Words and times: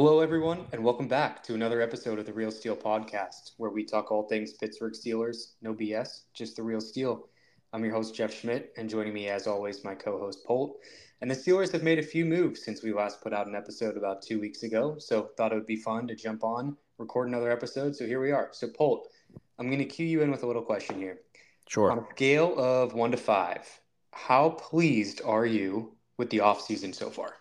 Hello, 0.00 0.20
everyone, 0.20 0.64
and 0.70 0.84
welcome 0.84 1.08
back 1.08 1.42
to 1.42 1.56
another 1.56 1.80
episode 1.80 2.20
of 2.20 2.24
the 2.24 2.32
Real 2.32 2.52
Steel 2.52 2.76
Podcast, 2.76 3.54
where 3.56 3.72
we 3.72 3.82
talk 3.84 4.12
all 4.12 4.28
things 4.28 4.52
Pittsburgh 4.52 4.92
Steelers. 4.92 5.54
No 5.60 5.74
BS, 5.74 6.20
just 6.32 6.54
the 6.54 6.62
real 6.62 6.80
steel. 6.80 7.26
I'm 7.72 7.82
your 7.82 7.94
host, 7.94 8.14
Jeff 8.14 8.32
Schmidt, 8.32 8.72
and 8.76 8.88
joining 8.88 9.12
me, 9.12 9.26
as 9.28 9.48
always, 9.48 9.82
my 9.82 9.96
co 9.96 10.16
host, 10.16 10.44
Polt. 10.46 10.78
And 11.20 11.28
the 11.28 11.34
Steelers 11.34 11.72
have 11.72 11.82
made 11.82 11.98
a 11.98 12.04
few 12.04 12.24
moves 12.24 12.64
since 12.64 12.80
we 12.80 12.92
last 12.92 13.20
put 13.20 13.32
out 13.32 13.48
an 13.48 13.56
episode 13.56 13.96
about 13.96 14.22
two 14.22 14.38
weeks 14.38 14.62
ago, 14.62 14.94
so 15.00 15.30
thought 15.36 15.50
it 15.50 15.56
would 15.56 15.66
be 15.66 15.74
fun 15.74 16.06
to 16.06 16.14
jump 16.14 16.44
on, 16.44 16.76
record 16.98 17.26
another 17.26 17.50
episode. 17.50 17.96
So 17.96 18.06
here 18.06 18.20
we 18.20 18.30
are. 18.30 18.50
So, 18.52 18.68
Polt, 18.68 19.08
I'm 19.58 19.66
going 19.66 19.80
to 19.80 19.84
cue 19.84 20.06
you 20.06 20.22
in 20.22 20.30
with 20.30 20.44
a 20.44 20.46
little 20.46 20.62
question 20.62 20.96
here. 20.96 21.22
Sure. 21.66 21.90
On 21.90 21.98
a 21.98 22.06
scale 22.12 22.56
of 22.56 22.94
one 22.94 23.10
to 23.10 23.16
five, 23.16 23.66
how 24.12 24.50
pleased 24.50 25.22
are 25.24 25.44
you 25.44 25.96
with 26.18 26.30
the 26.30 26.38
offseason 26.38 26.94
so 26.94 27.10
far? 27.10 27.34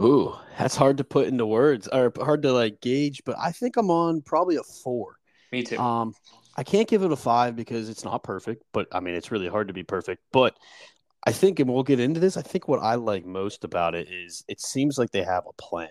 Ooh, 0.00 0.34
that's 0.58 0.76
hard 0.76 0.98
to 0.98 1.04
put 1.04 1.26
into 1.26 1.46
words 1.46 1.88
or 1.90 2.12
hard 2.18 2.42
to 2.42 2.52
like 2.52 2.80
gauge, 2.80 3.22
but 3.24 3.36
I 3.38 3.52
think 3.52 3.76
I'm 3.76 3.90
on 3.90 4.20
probably 4.20 4.56
a 4.56 4.62
four. 4.62 5.16
Me 5.52 5.62
too. 5.62 5.78
Um, 5.78 6.14
I 6.56 6.64
can't 6.64 6.88
give 6.88 7.02
it 7.02 7.12
a 7.12 7.16
five 7.16 7.56
because 7.56 7.88
it's 7.88 8.04
not 8.04 8.22
perfect, 8.22 8.62
but 8.72 8.88
I 8.92 9.00
mean, 9.00 9.14
it's 9.14 9.30
really 9.30 9.48
hard 9.48 9.68
to 9.68 9.74
be 9.74 9.84
perfect. 9.84 10.22
But 10.32 10.56
I 11.26 11.32
think, 11.32 11.60
and 11.60 11.72
we'll 11.72 11.82
get 11.82 12.00
into 12.00 12.20
this, 12.20 12.36
I 12.36 12.42
think 12.42 12.68
what 12.68 12.80
I 12.80 12.94
like 12.94 13.24
most 13.24 13.64
about 13.64 13.94
it 13.94 14.08
is 14.10 14.44
it 14.48 14.60
seems 14.60 14.98
like 14.98 15.10
they 15.10 15.22
have 15.22 15.44
a 15.46 15.52
plan. 15.54 15.88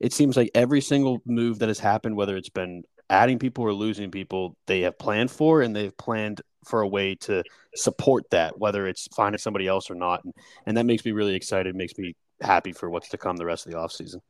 It 0.00 0.12
seems 0.12 0.36
like 0.36 0.50
every 0.54 0.80
single 0.80 1.20
move 1.24 1.60
that 1.60 1.68
has 1.68 1.78
happened, 1.78 2.16
whether 2.16 2.36
it's 2.36 2.48
been 2.48 2.82
adding 3.10 3.38
people 3.38 3.64
or 3.64 3.72
losing 3.72 4.10
people, 4.10 4.56
they 4.66 4.80
have 4.80 4.98
planned 4.98 5.30
for 5.30 5.62
and 5.62 5.74
they've 5.76 5.96
planned 5.96 6.42
for 6.64 6.80
a 6.80 6.88
way 6.88 7.14
to 7.16 7.44
support 7.74 8.24
that, 8.30 8.58
whether 8.58 8.86
it's 8.86 9.08
finding 9.14 9.38
somebody 9.38 9.66
else 9.66 9.90
or 9.90 9.94
not. 9.94 10.24
And, 10.24 10.32
and 10.66 10.76
that 10.76 10.86
makes 10.86 11.04
me 11.04 11.12
really 11.12 11.34
excited, 11.34 11.76
makes 11.76 11.96
me 11.98 12.14
happy 12.42 12.72
for 12.72 12.90
what's 12.90 13.08
to 13.10 13.18
come 13.18 13.36
the 13.36 13.46
rest 13.46 13.66
of 13.66 13.72
the 13.72 13.78
offseason. 13.78 14.20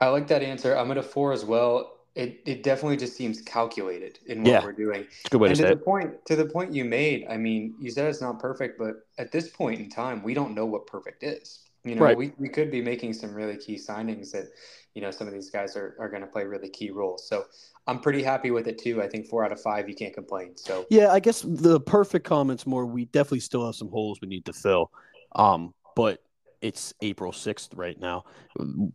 I 0.00 0.08
like 0.08 0.28
that 0.28 0.42
answer. 0.42 0.76
I'm 0.76 0.90
at 0.90 0.98
a 0.98 1.02
four 1.02 1.32
as 1.32 1.44
well. 1.44 1.94
It, 2.14 2.40
it 2.46 2.62
definitely 2.62 2.96
just 2.96 3.16
seems 3.16 3.40
calculated 3.42 4.18
in 4.26 4.42
what 4.42 4.52
Yeah. 4.52 4.64
we're 4.64 4.72
doing. 4.72 5.06
Good 5.30 5.40
way 5.40 5.48
and 5.48 5.56
to 5.56 5.62
to 5.62 5.62
say 5.62 5.68
the 5.70 5.76
it. 5.76 5.84
point 5.84 6.24
to 6.26 6.36
the 6.36 6.46
point 6.46 6.72
you 6.72 6.84
made, 6.84 7.26
I 7.28 7.36
mean, 7.36 7.74
you 7.80 7.90
said 7.90 8.08
it's 8.08 8.20
not 8.20 8.40
perfect, 8.40 8.78
but 8.78 8.94
at 9.18 9.30
this 9.32 9.48
point 9.48 9.80
in 9.80 9.88
time, 9.90 10.22
we 10.22 10.34
don't 10.34 10.54
know 10.54 10.66
what 10.66 10.86
perfect 10.86 11.22
is. 11.22 11.60
You 11.84 11.94
know, 11.94 12.02
Right. 12.02 12.16
we, 12.16 12.32
we 12.38 12.48
could 12.48 12.70
be 12.70 12.80
making 12.82 13.12
some 13.12 13.34
really 13.34 13.56
key 13.56 13.76
signings 13.76 14.32
that, 14.32 14.46
you 14.94 15.02
know, 15.02 15.10
some 15.12 15.28
of 15.28 15.32
these 15.32 15.50
guys 15.50 15.76
are, 15.76 15.96
are 16.00 16.08
going 16.08 16.22
to 16.22 16.26
play 16.26 16.44
really 16.44 16.68
key 16.68 16.90
roles. 16.90 17.28
So 17.28 17.44
I'm 17.86 18.00
pretty 18.00 18.22
happy 18.22 18.50
with 18.50 18.66
it 18.66 18.78
too. 18.78 19.00
I 19.00 19.08
think 19.08 19.26
four 19.26 19.44
out 19.44 19.52
of 19.52 19.60
five, 19.60 19.88
you 19.88 19.94
can't 19.94 20.12
complain. 20.12 20.56
So 20.56 20.86
Yeah, 20.90 21.12
I 21.12 21.20
guess 21.20 21.42
the 21.46 21.80
perfect 21.80 22.26
comments 22.26 22.66
more. 22.66 22.84
We 22.84 23.04
definitely 23.06 23.40
still 23.40 23.64
have 23.64 23.76
some 23.76 23.88
holes 23.90 24.20
we 24.20 24.28
need 24.28 24.44
to 24.46 24.52
fill. 24.52 24.90
Um, 25.36 25.72
but 25.94 26.20
it's 26.60 26.92
April 27.02 27.32
6th 27.32 27.70
right 27.74 27.98
now. 27.98 28.24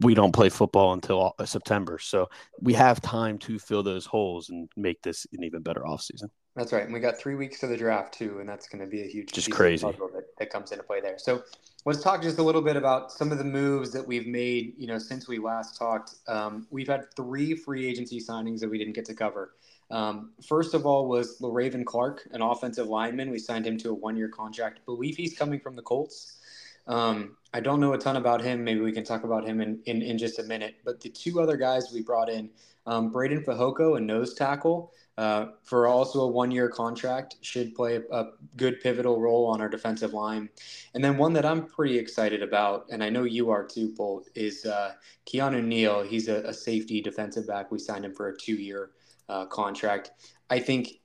We 0.01 0.13
don't 0.13 0.33
play 0.33 0.49
football 0.49 0.93
until 0.93 1.33
uh, 1.39 1.45
September. 1.45 1.97
So 1.99 2.29
we 2.59 2.73
have 2.73 3.01
time 3.01 3.37
to 3.39 3.59
fill 3.59 3.83
those 3.83 4.05
holes 4.05 4.49
and 4.49 4.69
make 4.75 5.01
this 5.01 5.25
an 5.33 5.43
even 5.43 5.61
better 5.61 5.81
offseason. 5.81 6.29
That's 6.55 6.71
right. 6.71 6.83
And 6.83 6.93
we 6.93 6.99
got 6.99 7.17
three 7.17 7.35
weeks 7.35 7.59
to 7.61 7.67
the 7.67 7.77
draft 7.77 8.13
too, 8.13 8.39
and 8.39 8.47
that's 8.47 8.67
going 8.67 8.83
to 8.83 8.89
be 8.89 9.01
a 9.01 9.07
huge 9.07 9.31
Just 9.31 9.49
crazy. 9.49 9.83
puzzle 9.83 10.09
that, 10.13 10.25
that 10.37 10.49
comes 10.51 10.71
into 10.71 10.83
play 10.83 11.01
there. 11.01 11.17
So 11.17 11.43
let's 11.85 12.03
talk 12.03 12.21
just 12.21 12.37
a 12.37 12.43
little 12.43 12.61
bit 12.61 12.75
about 12.75 13.11
some 13.11 13.31
of 13.31 13.39
the 13.39 13.43
moves 13.43 13.91
that 13.91 14.05
we've 14.05 14.27
made. 14.27 14.75
You 14.77 14.87
know, 14.87 14.99
since 14.99 15.27
we 15.27 15.39
last 15.39 15.77
talked, 15.77 16.15
um, 16.27 16.67
we've 16.69 16.87
had 16.87 17.05
three 17.15 17.55
free 17.55 17.87
agency 17.87 18.19
signings 18.19 18.59
that 18.59 18.69
we 18.69 18.77
didn't 18.77 18.93
get 18.93 19.05
to 19.05 19.15
cover. 19.15 19.55
Um, 19.89 20.31
first 20.47 20.73
of 20.73 20.85
all 20.85 21.07
was 21.07 21.39
Le'Raven 21.39 21.85
Clark, 21.85 22.27
an 22.31 22.41
offensive 22.41 22.87
lineman. 22.87 23.31
We 23.31 23.39
signed 23.39 23.65
him 23.65 23.77
to 23.79 23.89
a 23.89 23.93
one-year 23.93 24.29
contract. 24.29 24.85
believe 24.85 25.17
he's 25.17 25.37
coming 25.37 25.59
from 25.59 25.75
the 25.75 25.81
Colts. 25.81 26.39
Um, 26.87 27.37
I 27.53 27.59
don't 27.59 27.79
know 27.79 27.93
a 27.93 27.97
ton 27.97 28.15
about 28.15 28.41
him. 28.41 28.63
Maybe 28.63 28.79
we 28.79 28.91
can 28.91 29.03
talk 29.03 29.23
about 29.23 29.47
him 29.47 29.61
in, 29.61 29.79
in, 29.85 30.01
in 30.01 30.17
just 30.17 30.39
a 30.39 30.43
minute. 30.43 30.75
But 30.83 30.99
the 30.99 31.09
two 31.09 31.39
other 31.39 31.55
guys 31.55 31.91
we 31.93 32.01
brought 32.01 32.29
in, 32.29 32.49
um, 32.87 33.13
Breiden 33.13 33.45
Fehoko, 33.45 33.97
a 33.97 33.99
nose 33.99 34.33
tackle, 34.33 34.91
uh, 35.17 35.47
for 35.61 35.87
also 35.87 36.21
a 36.21 36.27
one 36.27 36.49
year 36.49 36.67
contract, 36.67 37.35
should 37.41 37.75
play 37.75 37.97
a, 37.97 38.01
a 38.11 38.31
good 38.57 38.81
pivotal 38.81 39.21
role 39.21 39.45
on 39.45 39.61
our 39.61 39.69
defensive 39.69 40.13
line. 40.13 40.49
And 40.95 41.03
then 41.03 41.17
one 41.17 41.33
that 41.33 41.45
I'm 41.45 41.67
pretty 41.67 41.99
excited 41.99 42.41
about, 42.41 42.87
and 42.91 43.03
I 43.03 43.09
know 43.09 43.23
you 43.23 43.51
are 43.51 43.63
too, 43.63 43.93
Polt, 43.95 44.29
is 44.33 44.65
uh, 44.65 44.93
Keanu 45.27 45.63
Neal. 45.63 46.01
He's 46.01 46.29
a, 46.29 46.37
a 46.45 46.53
safety 46.53 47.01
defensive 47.01 47.45
back. 47.45 47.71
We 47.71 47.77
signed 47.77 48.05
him 48.05 48.15
for 48.15 48.29
a 48.29 48.37
two 48.37 48.55
year 48.55 48.91
uh, 49.29 49.45
contract. 49.45 50.11
I 50.49 50.59
think 50.59 50.99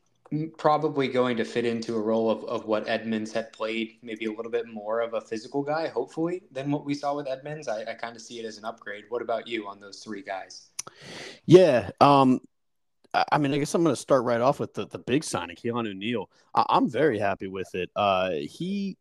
probably 0.57 1.09
going 1.09 1.37
to 1.37 1.45
fit 1.45 1.65
into 1.65 1.95
a 1.95 2.01
role 2.01 2.31
of, 2.31 2.45
of 2.45 2.67
what 2.67 2.89
Edmunds 2.89 3.33
had 3.33 3.53
played, 3.53 3.99
maybe 4.03 4.27
a 4.27 4.33
little 4.33 4.53
bit 4.53 4.67
more 4.67 5.01
of 5.01 5.15
a 5.15 5.21
physical 5.21 5.63
guy, 5.63 5.89
hopefully, 5.89 6.43
than 6.53 6.71
what 6.71 6.85
we 6.85 6.95
saw 6.95 7.15
with 7.15 7.27
Edmunds. 7.27 7.69
I, 7.69 7.83
I 7.83 7.95
kind 7.95 8.17
of 8.17 8.23
see 8.23 8.39
it 8.39 8.45
as 8.45 8.59
an 8.59 8.65
upgrade. 8.65 9.05
What 9.09 9.23
about 9.23 9.47
you 9.47 9.67
on 9.67 9.81
those 9.81 10.01
three 10.01 10.23
guys? 10.23 10.71
Yeah. 11.47 11.91
Um, 12.01 12.41
I 13.15 13.39
mean, 13.39 13.55
I 13.55 13.59
guess 13.59 13.75
I'm 13.75 13.83
going 13.83 13.95
to 13.95 14.01
start 14.01 14.25
right 14.25 14.41
off 14.41 14.61
with 14.61 14.75
the, 14.75 14.87
the 14.87 14.99
big 14.99 15.25
signing, 15.25 15.57
Keanu 15.57 15.97
Neal. 15.97 16.31
I- 16.55 16.67
I'm 16.69 16.91
very 16.91 17.19
happy 17.19 17.49
with 17.49 17.75
it. 17.75 17.91
Uh, 17.97 18.33
he, 18.33 18.97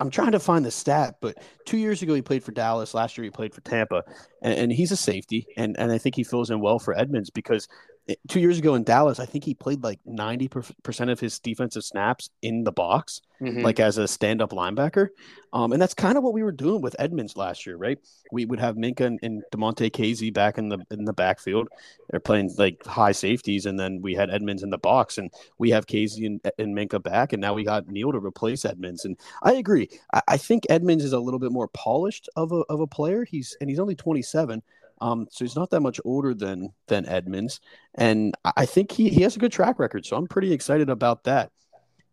I'm 0.00 0.10
trying 0.10 0.32
to 0.32 0.40
find 0.40 0.64
the 0.64 0.70
stat, 0.70 1.16
but 1.20 1.38
two 1.66 1.76
years 1.78 2.02
ago 2.02 2.14
he 2.14 2.22
played 2.22 2.44
for 2.44 2.52
Dallas. 2.52 2.94
Last 2.94 3.16
year 3.16 3.24
he 3.24 3.30
played 3.30 3.54
for 3.54 3.60
Tampa, 3.62 4.04
and, 4.40 4.54
and 4.54 4.72
he's 4.72 4.92
a 4.92 4.96
safety, 4.96 5.46
and 5.56 5.76
and 5.76 5.90
I 5.90 5.98
think 5.98 6.14
he 6.14 6.22
fills 6.22 6.50
in 6.50 6.60
well 6.60 6.78
for 6.78 6.96
Edmunds 6.96 7.30
because 7.30 7.66
two 8.28 8.40
years 8.40 8.58
ago 8.58 8.74
in 8.74 8.82
Dallas, 8.82 9.20
I 9.20 9.26
think 9.26 9.44
he 9.44 9.54
played 9.54 9.82
like 9.82 10.00
90 10.04 10.48
percent 10.82 11.10
of 11.10 11.20
his 11.20 11.38
defensive 11.38 11.84
snaps 11.84 12.30
in 12.42 12.64
the 12.64 12.72
box, 12.72 13.20
Mhm. 13.40 13.62
like 13.62 13.78
as 13.80 13.98
a 13.98 14.06
stand-up 14.08 14.50
linebacker. 14.50 15.08
Um, 15.52 15.72
and 15.72 15.80
that's 15.82 15.94
kind 15.94 16.16
of 16.16 16.24
what 16.24 16.32
we 16.32 16.42
were 16.42 16.52
doing 16.52 16.80
with 16.80 16.96
Edmunds 16.98 17.36
last 17.36 17.66
year, 17.66 17.76
right? 17.76 17.98
We 18.30 18.44
would 18.44 18.58
have 18.60 18.76
Minkah 18.76 19.00
and, 19.06 19.18
and 19.22 19.42
Damontae 19.52 19.90
Kazee 19.90 20.32
back 20.32 20.58
in 20.58 20.68
the 20.68 20.78
in 20.90 21.04
the 21.04 21.12
backfield. 21.12 21.68
They're 22.10 22.20
playing 22.20 22.52
like 22.58 22.84
high 22.86 23.12
safeties, 23.12 23.66
and 23.66 23.78
then 23.78 24.00
we 24.02 24.14
had 24.14 24.30
Edmunds 24.30 24.62
in 24.62 24.70
the 24.70 24.78
box, 24.78 25.18
and 25.18 25.30
we 25.58 25.70
have 25.70 25.86
Kazee 25.86 26.26
and, 26.26 26.40
and 26.58 26.76
Minkah 26.76 27.02
back, 27.02 27.32
and 27.32 27.40
now 27.40 27.54
we 27.54 27.64
got 27.64 27.88
Neal 27.88 28.12
to 28.12 28.18
replace 28.18 28.64
Edmunds. 28.64 29.04
And 29.04 29.16
I 29.42 29.54
agree. 29.54 29.88
I, 30.12 30.22
I 30.28 30.36
think 30.36 30.64
Edmunds 30.70 31.04
is 31.04 31.12
a 31.12 31.20
little 31.20 31.40
bit 31.40 31.52
more 31.52 31.68
polished 31.68 32.28
of 32.36 32.52
a 32.52 32.62
of 32.68 32.80
a 32.80 32.86
player. 32.86 33.24
He's 33.24 33.56
and 33.60 33.68
he's 33.70 33.78
only 33.80 33.94
27. 33.94 34.62
Um, 35.02 35.26
so 35.30 35.44
he's 35.44 35.56
not 35.56 35.70
that 35.70 35.80
much 35.80 36.00
older 36.04 36.32
than 36.34 36.72
than 36.86 37.06
Edmunds, 37.06 37.60
and 37.96 38.34
I 38.44 38.64
think 38.66 38.92
he, 38.92 39.08
he 39.08 39.22
has 39.22 39.36
a 39.36 39.40
good 39.40 39.52
track 39.52 39.78
record. 39.78 40.06
So 40.06 40.16
I'm 40.16 40.28
pretty 40.28 40.52
excited 40.52 40.88
about 40.88 41.24
that. 41.24 41.50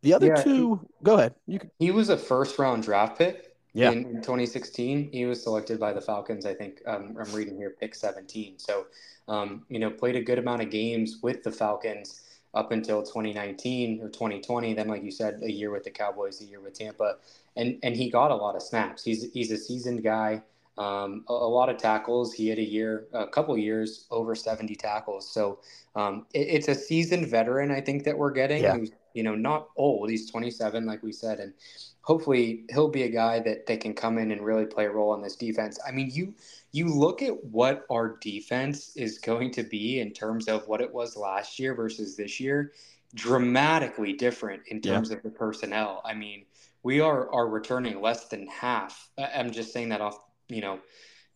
The 0.01 0.13
other 0.13 0.27
Yeah, 0.27 0.43
two, 0.43 0.87
go 1.03 1.15
ahead. 1.15 1.35
You 1.45 1.59
can, 1.59 1.71
He 1.77 1.91
was 1.91 2.09
a 2.09 2.17
first 2.17 2.57
round 2.57 2.83
draft 2.83 3.17
pick 3.17 3.53
Yeah. 3.73 3.91
in, 3.91 4.05
in 4.05 4.21
2016. 4.21 5.11
He 5.11 5.25
was 5.25 5.43
selected 5.43 5.79
by 5.79 5.93
the 5.93 6.01
Falcons, 6.01 6.45
I 6.45 6.53
think. 6.53 6.81
Um, 6.87 7.15
I'm 7.19 7.31
reading 7.33 7.57
here, 7.57 7.75
pick 7.79 7.93
17. 7.95 8.57
So, 8.57 8.87
um, 9.27 9.65
you 9.69 9.77
know, 9.79 9.91
played 9.91 10.15
a 10.15 10.21
good 10.21 10.39
amount 10.39 10.61
of 10.61 10.69
games 10.71 11.19
with 11.21 11.43
the 11.43 11.51
Falcons 11.51 12.21
up 12.53 12.71
until 12.71 13.03
2019 13.03 14.01
or 14.01 14.09
2020. 14.09 14.73
Then, 14.73 14.87
like 14.87 15.03
you 15.03 15.11
said, 15.11 15.41
a 15.43 15.51
year 15.51 15.69
with 15.69 15.83
the 15.83 15.91
Cowboys, 15.91 16.41
a 16.41 16.45
year 16.45 16.61
with 16.61 16.73
Tampa, 16.73 17.17
and 17.55 17.77
and 17.83 17.95
he 17.95 18.09
got 18.09 18.31
a 18.31 18.35
lot 18.35 18.55
of 18.55 18.63
snaps. 18.63 19.03
He's 19.03 19.31
he's 19.33 19.51
a 19.51 19.57
seasoned 19.57 20.01
guy. 20.03 20.41
Um, 20.79 21.25
a, 21.29 21.33
a 21.33 21.51
lot 21.59 21.69
of 21.69 21.77
tackles. 21.77 22.33
He 22.33 22.47
had 22.47 22.57
a 22.57 22.63
year, 22.63 23.07
a 23.13 23.27
couple 23.27 23.57
years, 23.57 24.07
over 24.11 24.33
70 24.33 24.75
tackles. 24.75 25.29
So 25.29 25.59
um, 25.95 26.25
it, 26.33 26.47
it's 26.47 26.67
a 26.69 26.75
seasoned 26.75 27.27
veteran, 27.27 27.69
I 27.69 27.81
think, 27.81 28.05
that 28.05 28.17
we're 28.17 28.31
getting. 28.31 28.63
Yeah. 28.63 28.77
Who's 28.77 28.91
you 29.13 29.23
know 29.23 29.35
not 29.35 29.69
old. 29.75 30.09
He's 30.09 30.29
27, 30.31 30.85
like 30.85 31.03
we 31.03 31.11
said, 31.11 31.39
and 31.39 31.53
hopefully 32.01 32.63
he'll 32.69 32.89
be 32.89 33.03
a 33.03 33.09
guy 33.09 33.39
that 33.39 33.65
that 33.67 33.81
can 33.81 33.93
come 33.93 34.17
in 34.17 34.31
and 34.31 34.41
really 34.41 34.65
play 34.65 34.85
a 34.85 34.91
role 34.91 35.11
on 35.11 35.21
this 35.21 35.35
defense. 35.35 35.79
I 35.85 35.91
mean, 35.91 36.09
you 36.13 36.33
you 36.71 36.87
look 36.87 37.21
at 37.21 37.43
what 37.45 37.85
our 37.89 38.17
defense 38.21 38.95
is 38.95 39.17
going 39.17 39.51
to 39.51 39.63
be 39.63 39.99
in 39.99 40.11
terms 40.13 40.47
of 40.47 40.67
what 40.67 40.81
it 40.81 40.93
was 40.93 41.17
last 41.17 41.59
year 41.59 41.73
versus 41.73 42.15
this 42.15 42.39
year, 42.39 42.71
dramatically 43.15 44.13
different 44.13 44.61
in 44.67 44.79
Yeah. 44.83 44.93
terms 44.93 45.11
of 45.11 45.23
the 45.23 45.31
personnel. 45.31 46.01
I 46.05 46.13
mean, 46.13 46.45
we 46.83 46.99
are 47.01 47.31
are 47.33 47.47
returning 47.47 48.01
less 48.01 48.27
than 48.27 48.47
half. 48.47 49.09
I'm 49.17 49.51
just 49.51 49.73
saying 49.73 49.89
that 49.89 50.01
off, 50.01 50.19
you 50.49 50.61
know, 50.61 50.79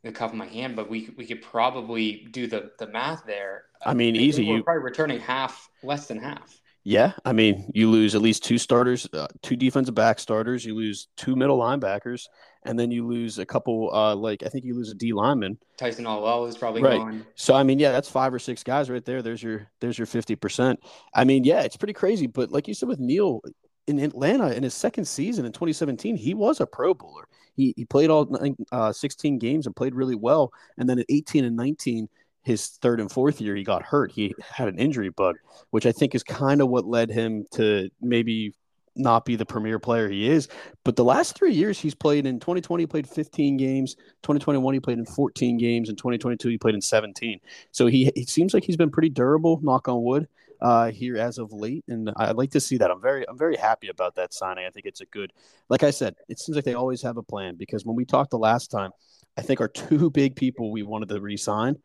the 0.04 0.12
cuff 0.12 0.31
of 0.31 0.38
my 0.38 0.48
hand, 0.48 0.75
but 0.75 0.89
we 0.89 1.10
we 1.18 1.25
could 1.25 1.42
probably 1.42 2.27
do 2.31 2.48
the 2.48 2.71
the 2.80 2.88
math 2.88 3.25
there. 3.25 3.63
I 3.86 3.94
mean, 3.94 4.15
I 4.15 4.19
easy. 4.19 4.48
We're 4.48 4.57
You 4.57 4.63
probably 4.63 4.83
returning 4.83 5.19
half, 5.19 5.69
less 5.81 6.07
than 6.07 6.19
half. 6.19 6.60
Yeah, 6.86 7.13
I 7.24 7.31
mean, 7.31 7.71
you 7.74 7.89
lose 7.89 8.13
at 8.13 8.21
least 8.21 8.44
two 8.44 8.57
starters, 8.57 9.07
uh, 9.13 9.27
two 9.42 9.56
defensive 9.56 9.95
back 9.95 10.19
starters. 10.19 10.65
You 10.65 10.75
lose 10.75 11.07
two 11.15 11.33
middle 11.38 11.57
linebackers, 11.57 12.24
and 12.65 12.77
then 12.77 12.92
you 12.92 13.07
lose 13.07 13.39
a 13.39 13.45
couple. 13.45 13.89
Uh, 13.94 14.13
like 14.15 14.44
I 14.44 14.50
think 14.50 14.65
you 14.65 14.75
lose 14.75 14.92
a 14.92 14.95
D 14.95 15.13
lineman. 15.13 15.57
Tyson 15.77 16.04
Alualu 16.04 16.50
is 16.50 16.57
probably 16.57 16.81
Right. 16.81 16.98
gone. 17.00 17.25
So 17.36 17.54
I 17.54 17.63
mean, 17.63 17.80
yeah, 17.80 17.94
that's 17.94 18.09
five 18.09 18.33
or 18.33 18.39
six 18.39 18.63
guys 18.63 18.89
right 18.89 19.06
there. 19.06 19.21
There's 19.21 19.42
your 19.42 19.69
there's 19.80 19.98
your 19.98 20.07
fifty 20.07 20.36
percent. 20.36 20.81
I 21.13 21.24
mean, 21.24 21.45
yeah, 21.45 21.62
it's 21.62 21.77
pretty 21.77 21.94
crazy. 21.94 22.27
But 22.27 22.51
like 22.51 22.68
you 22.68 22.74
said 22.74 22.89
with 22.89 23.00
Neal 23.00 23.39
in 23.88 24.00
Atlanta 24.00 24.50
in 24.51 24.63
his 24.63 24.74
second 24.74 25.06
season 25.06 25.45
in 25.45 25.51
2017, 25.54 26.18
he 26.18 26.33
was 26.33 26.59
a 26.59 26.66
Pro 26.66 26.94
Bowler. 26.94 27.27
He 27.55 27.73
he 27.75 27.85
played 27.85 28.09
all 28.09 28.55
uh, 28.71 28.91
16 28.91 29.39
games 29.39 29.65
and 29.65 29.75
played 29.75 29.95
really 29.95 30.15
well. 30.15 30.51
And 30.77 30.89
then 30.89 31.00
at 31.00 31.05
18 31.09 31.45
and 31.45 31.55
19, 31.55 32.09
his 32.44 32.67
third 32.67 33.00
and 33.00 33.11
fourth 33.11 33.39
year, 33.41 33.55
he 33.55 33.63
got 33.63 33.83
hurt. 33.83 34.11
He 34.11 34.35
had 34.50 34.67
an 34.67 34.77
injury 34.77 35.09
bug, 35.09 35.38
which 35.71 35.85
I 35.85 35.91
think 35.91 36.13
is 36.13 36.23
kind 36.23 36.61
of 36.61 36.69
what 36.69 36.85
led 36.85 37.09
him 37.09 37.45
to 37.51 37.89
maybe 38.01 38.53
not 38.95 39.25
be 39.25 39.35
the 39.35 39.45
premier 39.45 39.79
player 39.79 40.09
he 40.09 40.29
is. 40.29 40.47
But 40.83 40.95
the 40.95 41.03
last 41.03 41.35
three 41.35 41.53
years, 41.53 41.79
he's 41.79 41.95
played 41.95 42.25
in 42.25 42.39
2020, 42.39 42.83
he 42.83 42.88
played 42.88 43.07
15 43.07 43.57
games. 43.57 43.95
2021, 44.23 44.73
he 44.73 44.79
played 44.79 44.99
in 44.99 45.06
14 45.06 45.57
games. 45.57 45.89
In 45.89 45.95
2022, 45.95 46.49
he 46.49 46.57
played 46.57 46.75
in 46.75 46.81
17. 46.81 47.39
So 47.71 47.88
he 47.88 48.07
it 48.15 48.29
seems 48.29 48.53
like 48.53 48.63
he's 48.63 48.77
been 48.77 48.91
pretty 48.91 49.09
durable. 49.09 49.59
Knock 49.63 49.88
on 49.88 50.03
wood. 50.03 50.27
Uh, 50.63 50.92
here 50.92 51.18
as 51.18 51.39
of 51.39 51.51
late, 51.51 51.83
and 51.89 52.10
I'd 52.15 52.38
like 52.38 52.51
to 52.51 52.62
see 52.62 52.77
that. 52.77 52.89
I'm 52.89 53.01
very, 53.01 53.27
I'm 53.27 53.38
very 53.38 53.57
happy 53.57 53.89
about 53.89 54.15
that 54.15 54.33
signing. 54.33 54.65
I 54.65 54.69
think 54.69 54.86
it's 54.86 55.01
a 55.01 55.06
good, 55.07 55.33
like 55.68 55.83
I 55.83 55.92
said, 55.92 56.15
it 56.30 56.39
seems 56.39 56.56
like 56.56 56.63
they 56.63 56.74
always 56.74 57.01
have 57.01 57.18
a 57.18 57.21
plan 57.21 57.57
because 57.57 57.83
when 57.83 57.98
we 57.98 58.06
talked 58.06 58.31
the 58.31 58.38
last 58.38 58.71
time, 58.71 58.92
I 59.38 59.42
think 59.42 59.60
our 59.60 59.68
two 59.68 60.10
big 60.21 60.38
people 60.38 60.71
we 60.71 60.81
wanted 60.81 61.10
to 61.10 61.19
re-sign 61.19 61.75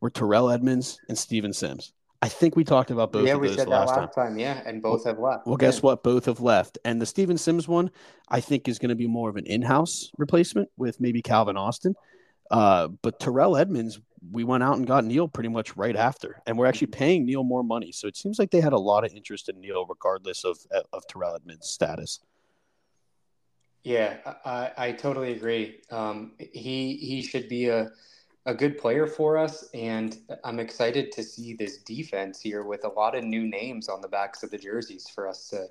were 0.00 0.10
Terrell 0.10 0.50
Edmunds 0.50 1.00
and 1.08 1.18
Steven 1.18 1.52
Sims. 1.52 1.92
I 2.20 2.28
think 2.28 2.56
we 2.56 2.64
talked 2.64 2.90
about 2.90 3.12
both 3.12 3.26
yeah, 3.26 3.34
of 3.34 3.42
those 3.42 3.56
last, 3.58 3.68
last 3.68 4.14
time. 4.14 4.30
time. 4.30 4.38
Yeah, 4.38 4.60
and 4.66 4.82
both 4.82 5.04
have 5.04 5.18
left. 5.18 5.46
Well, 5.46 5.56
guess 5.56 5.82
what? 5.82 6.02
Both 6.02 6.24
have 6.24 6.40
left. 6.40 6.78
And 6.84 7.00
the 7.00 7.06
Steven 7.06 7.38
Sims 7.38 7.68
one, 7.68 7.90
I 8.28 8.40
think, 8.40 8.66
is 8.66 8.78
going 8.78 8.88
to 8.88 8.96
be 8.96 9.06
more 9.06 9.30
of 9.30 9.36
an 9.36 9.46
in 9.46 9.62
house 9.62 10.10
replacement 10.18 10.68
with 10.76 11.00
maybe 11.00 11.22
Calvin 11.22 11.56
Austin. 11.56 11.94
Uh, 12.50 12.88
but 13.02 13.20
Terrell 13.20 13.56
Edmunds, 13.56 14.00
we 14.30 14.44
went 14.44 14.62
out 14.62 14.76
and 14.76 14.86
got 14.86 15.04
Neal 15.04 15.28
pretty 15.28 15.48
much 15.48 15.76
right 15.76 15.96
after. 15.96 16.40
And 16.46 16.58
we're 16.58 16.66
actually 16.66 16.88
paying 16.88 17.24
Neal 17.24 17.44
more 17.44 17.62
money. 17.62 17.92
So 17.92 18.08
it 18.08 18.16
seems 18.16 18.38
like 18.38 18.50
they 18.50 18.60
had 18.60 18.72
a 18.72 18.78
lot 18.78 19.04
of 19.04 19.12
interest 19.12 19.48
in 19.48 19.60
Neal, 19.60 19.86
regardless 19.86 20.44
of, 20.44 20.58
of 20.92 21.06
Terrell 21.06 21.34
Edmunds' 21.34 21.68
status. 21.68 22.20
Yeah, 23.84 24.16
I, 24.44 24.72
I 24.76 24.92
totally 24.92 25.32
agree. 25.32 25.80
Um, 25.90 26.32
he 26.38 26.96
he 26.96 27.22
should 27.22 27.48
be 27.48 27.68
a 27.68 27.90
a 28.44 28.54
good 28.54 28.78
player 28.78 29.06
for 29.06 29.38
us, 29.38 29.68
and 29.74 30.18
I'm 30.42 30.58
excited 30.58 31.12
to 31.12 31.22
see 31.22 31.54
this 31.54 31.78
defense 31.78 32.40
here 32.40 32.64
with 32.64 32.84
a 32.84 32.88
lot 32.88 33.14
of 33.14 33.22
new 33.24 33.46
names 33.46 33.88
on 33.88 34.00
the 34.00 34.08
backs 34.08 34.42
of 34.42 34.50
the 34.50 34.58
jerseys 34.58 35.08
for 35.08 35.28
us 35.28 35.48
to 35.50 35.68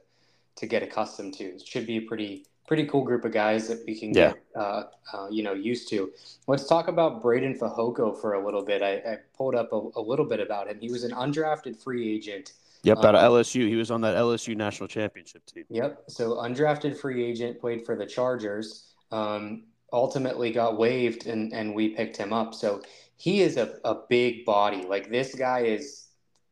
to 0.55 0.65
get 0.65 0.83
accustomed 0.83 1.33
to. 1.35 1.43
It 1.43 1.67
should 1.67 1.85
be 1.85 1.97
a 1.97 2.01
pretty 2.01 2.45
pretty 2.67 2.85
cool 2.85 3.03
group 3.03 3.25
of 3.25 3.31
guys 3.31 3.67
that 3.69 3.81
we 3.87 3.97
can 3.97 4.13
yeah. 4.13 4.33
get 4.33 4.43
uh, 4.55 4.83
uh, 5.13 5.27
you 5.31 5.41
know 5.41 5.53
used 5.53 5.89
to. 5.89 6.11
Let's 6.47 6.67
talk 6.67 6.87
about 6.87 7.23
Breiden 7.23 7.57
Fehoko 7.57 8.19
for 8.19 8.33
a 8.33 8.45
little 8.45 8.63
bit. 8.63 8.81
I, 8.81 8.95
I 8.95 9.17
pulled 9.35 9.55
up 9.55 9.71
a, 9.71 9.89
a, 9.95 10.01
little 10.01 10.25
bit 10.25 10.39
about 10.39 10.67
him. 10.67 10.77
He 10.79 10.91
was 10.91 11.03
an 11.03 11.11
undrafted 11.11 11.81
free 11.81 12.13
agent. 12.13 12.53
Yep, 12.83 12.99
out 12.99 13.15
of 13.15 13.23
um, 13.23 13.31
LSU. 13.33 13.67
He 13.67 13.75
was 13.75 13.89
on 13.89 14.01
that 14.01 14.15
LSU 14.15 14.55
national 14.55 14.87
championship 14.87 15.45
team. 15.45 15.65
Yep. 15.69 16.03
So 16.09 16.35
undrafted 16.35 16.97
free 16.97 17.23
agent 17.25 17.59
played 17.59 17.85
for 17.85 17.95
the 17.95 18.05
Chargers. 18.05 18.93
Um, 19.11 19.63
ultimately 19.93 20.51
got 20.51 20.77
waived 20.77 21.27
and, 21.27 21.53
and 21.53 21.73
we 21.73 21.89
picked 21.89 22.17
him 22.17 22.33
up. 22.33 22.53
So 22.53 22.81
he 23.15 23.41
is 23.41 23.57
a, 23.57 23.79
a 23.83 23.95
big 24.09 24.45
body. 24.45 24.83
Like 24.83 25.09
this 25.09 25.33
guy 25.33 25.61
is 25.61 26.07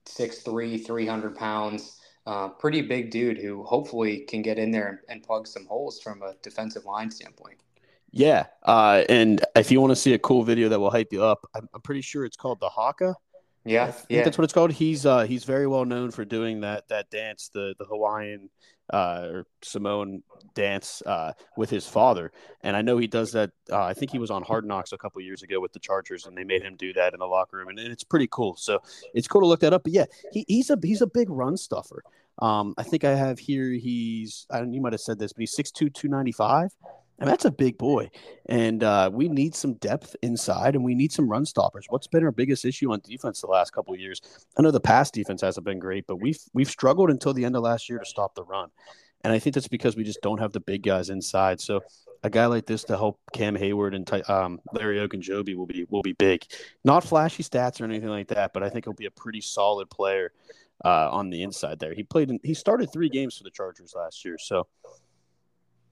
6'3, 0.08 0.86
300 0.86 1.36
pounds, 1.36 2.00
uh, 2.26 2.50
pretty 2.50 2.82
big 2.82 3.12
dude 3.12 3.38
who 3.38 3.64
hopefully 3.64 4.20
can 4.20 4.42
get 4.42 4.58
in 4.58 4.72
there 4.72 4.88
and, 4.88 5.00
and 5.10 5.24
plug 5.24 5.48
some 5.48 5.66
holes 5.66 6.00
from 6.00 6.22
a 6.22 6.34
defensive 6.42 6.86
line 6.86 7.12
standpoint. 7.12 7.58
Yeah. 8.12 8.46
Uh, 8.64 9.04
and 9.10 9.44
if 9.56 9.72
you 9.72 9.82
want 9.82 9.92
to 9.92 9.96
see 9.96 10.14
a 10.14 10.20
cool 10.20 10.44
video 10.44 10.70
that 10.70 10.80
will 10.80 10.92
hype 10.92 11.12
you 11.12 11.24
up, 11.24 11.46
I'm, 11.54 11.68
I'm 11.74 11.82
pretty 11.82 12.02
sure 12.02 12.26
it's 12.26 12.38
called 12.38 12.60
the 12.60 12.70
Haka. 12.70 13.16
Yeah, 13.68 13.94
yeah, 14.10 14.24
that's 14.24 14.38
what 14.38 14.44
it's 14.44 14.54
called. 14.54 14.72
He's 14.72 15.08
uh, 15.08 15.24
he's 15.24 15.44
very 15.44 15.66
well 15.66 15.86
known 15.86 16.12
for 16.12 16.24
doing 16.24 16.62
that 16.62 16.88
that 16.90 17.10
dance, 17.10 17.50
the 17.52 17.74
the 17.80 17.86
Hawaiian 17.86 18.52
uh, 18.92 19.28
or 19.32 19.48
Samoan 19.62 20.24
dance 20.54 21.02
uh, 21.06 21.34
with 21.58 21.70
his 21.70 21.88
father. 21.88 22.32
And 22.62 22.76
I 22.76 22.82
know 22.82 22.98
he 22.98 23.08
does 23.08 23.32
that. 23.34 23.52
Uh, 23.72 23.84
I 23.84 23.94
think 23.94 24.12
he 24.12 24.20
was 24.20 24.32
on 24.32 24.44
Hard 24.44 24.66
Knocks 24.66 24.92
a 24.94 24.98
couple 24.98 25.22
years 25.22 25.44
ago 25.44 25.60
with 25.60 25.74
the 25.74 25.80
Chargers, 25.80 26.26
and 26.26 26.38
they 26.38 26.44
made 26.44 26.62
him 26.62 26.76
do 26.76 26.94
that 26.94 27.14
in 27.14 27.20
the 27.20 27.26
locker 27.26 27.58
room, 27.58 27.70
and, 27.70 27.80
and 27.80 27.92
it's 27.92 28.04
pretty 28.04 28.28
cool. 28.32 28.56
So 28.56 28.80
it's 29.14 29.28
cool 29.28 29.42
to 29.42 29.48
look 29.48 29.62
that 29.62 29.74
up. 29.74 29.84
But 29.84 29.94
yeah, 29.94 30.06
he, 30.32 30.46
he's 30.48 30.70
a 30.70 30.78
he's 30.82 31.02
a 31.02 31.08
big 31.08 31.30
run 31.30 31.58
stuffer. 31.58 32.04
Um, 32.40 32.74
I 32.78 32.84
think 32.84 33.04
I 33.04 33.16
have 33.16 33.40
here. 33.40 33.72
He's 33.72 34.46
I 34.52 34.60
don't. 34.60 34.74
You 34.74 34.82
might 34.82 34.94
have 34.94 35.02
said 35.02 35.20
this, 35.20 35.34
but 35.34 35.42
he's 35.42 35.56
6'2", 35.56 35.92
295. 37.20 37.20
And 37.20 37.30
that's 37.30 37.46
a 37.46 37.52
big 37.52 37.78
boy. 37.78 38.10
And 38.48 38.84
uh, 38.84 39.10
we 39.14 39.30
need 39.30 39.56
some 39.56 39.74
depth 39.76 40.16
inside 40.22 40.76
and 40.76 40.84
we 40.84 40.96
need 40.96 41.12
some 41.12 41.30
run 41.30 41.46
stoppers. 41.46 41.86
What's 41.90 42.08
been 42.08 42.24
our 42.24 42.32
biggest 42.32 42.66
issue 42.66 42.92
on 42.92 43.02
defense 43.04 43.42
the 43.42 43.48
last 43.48 43.72
couple 43.72 43.96
years? 43.96 44.22
I 44.58 44.62
know 44.62 44.72
the 44.72 44.80
pass 44.80 45.12
defense 45.12 45.42
hasn't 45.42 45.66
been 45.66 45.80
great, 45.80 46.08
but 46.08 46.18
we've 46.18 46.40
we've 46.54 46.70
struggled 46.70 47.10
until 47.10 47.34
the 47.34 47.46
end 47.46 47.56
of 47.56 47.64
last 47.64 47.90
year 47.90 48.00
to 48.00 48.06
stop 48.06 48.36
the 48.36 48.44
run. 48.44 48.70
And 49.24 49.34
I 49.34 49.40
think 49.40 49.56
that's 49.56 49.68
because 49.68 49.96
we 49.96 50.04
just 50.04 50.22
don't 50.22 50.40
have 50.40 50.54
the 50.54 50.60
big 50.60 50.84
guys 50.84 51.10
inside. 51.10 51.60
So 51.60 51.82
a 52.24 52.30
guy 52.30 52.46
like 52.46 52.66
this 52.66 52.84
to 52.86 52.98
help 52.98 53.20
Cam 53.34 53.56
Heyward 53.56 53.96
and 53.96 54.30
um, 54.30 54.60
Larry 54.74 54.98
Ogunjobi 54.98 55.56
will 55.56 55.66
be 55.66 55.86
will 55.90 56.04
be 56.04 56.14
big. 56.14 56.44
Not 56.84 57.04
flashy 57.04 57.44
stats 57.44 57.82
or 57.82 57.86
anything 57.86 58.10
like 58.10 58.28
that, 58.30 58.54
but 58.54 58.64
I 58.64 58.70
think 58.70 58.86
he'll 58.86 58.94
be 58.94 59.06
a 59.06 59.12
pretty 59.12 59.42
solid 59.42 59.90
player 59.90 60.32
uh, 60.84 61.10
on 61.12 61.30
the 61.30 61.44
inside 61.44 61.80
there. 61.80 61.94
He 61.94 62.04
played 62.04 62.30
in, 62.30 62.40
he 62.44 62.54
started 62.54 62.92
three 62.92 63.10
games 63.10 63.38
for 63.38 63.44
the 63.44 63.52
Chargers 63.52 63.94
last 63.96 64.26
year, 64.26 64.38
so 64.38 64.68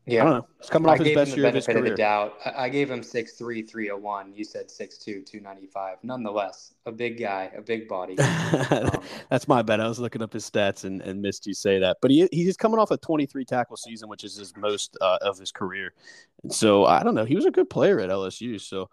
yeah, 0.06 0.22
I 0.22 0.24
don't 0.26 0.34
know. 0.34 0.48
It's 0.60 0.70
coming 0.70 0.90
off 0.90 1.00
his 1.00 1.16
best 1.16 1.38
year 1.38 1.48
of 1.48 1.54
his 1.54 1.66
career. 1.66 1.78
Of 1.78 1.84
the 1.86 1.96
doubt. 1.96 2.38
I 2.56 2.68
gave 2.68 2.92
him 2.92 3.02
six 3.02 3.34
three 3.34 3.62
three 3.62 3.90
oh 3.90 3.98
one. 3.98 4.34
You 4.34 4.44
said 4.44 4.70
six 4.70 4.98
two 4.98 5.22
two 5.22 5.40
ninety 5.40 5.68
five. 5.68 5.98
Nonetheless, 6.04 6.74
a 6.86 6.92
big 6.92 7.20
guy, 7.20 7.52
a 7.56 7.62
big 7.62 7.88
body. 7.88 8.18
um, 8.20 8.92
That's 9.30 9.48
my 9.48 9.62
bad. 9.62 9.80
I 9.80 9.88
was 9.88 10.00
looking 10.00 10.22
up 10.22 10.34
his 10.34 10.50
stats 10.50 10.84
and, 10.84 11.02
and 11.02 11.22
missed 11.22 11.48
you 11.48 11.54
say 11.54 11.80
that. 11.80 11.98
But 12.02 12.12
he 12.12 12.28
he's 12.32 12.58
coming 12.58 12.80
off 12.80 12.92
a 12.92 12.98
twenty 12.98 13.26
three 13.26 13.46
tackle 13.46 13.78
season, 13.78 14.10
which 14.10 14.26
is 14.26 14.36
his 14.36 14.54
most 14.58 14.98
uh, 15.00 15.20
of 15.22 15.38
his 15.38 15.52
career. 15.52 15.94
And 16.44 16.54
so 16.54 16.86
I 16.86 17.04
don't 17.04 17.16
know. 17.16 17.26
He 17.26 17.36
was 17.36 17.46
a 17.46 17.52
good 17.52 17.70
player 17.70 18.00
at 18.02 18.10
LSU. 18.10 18.60
So 18.60 18.90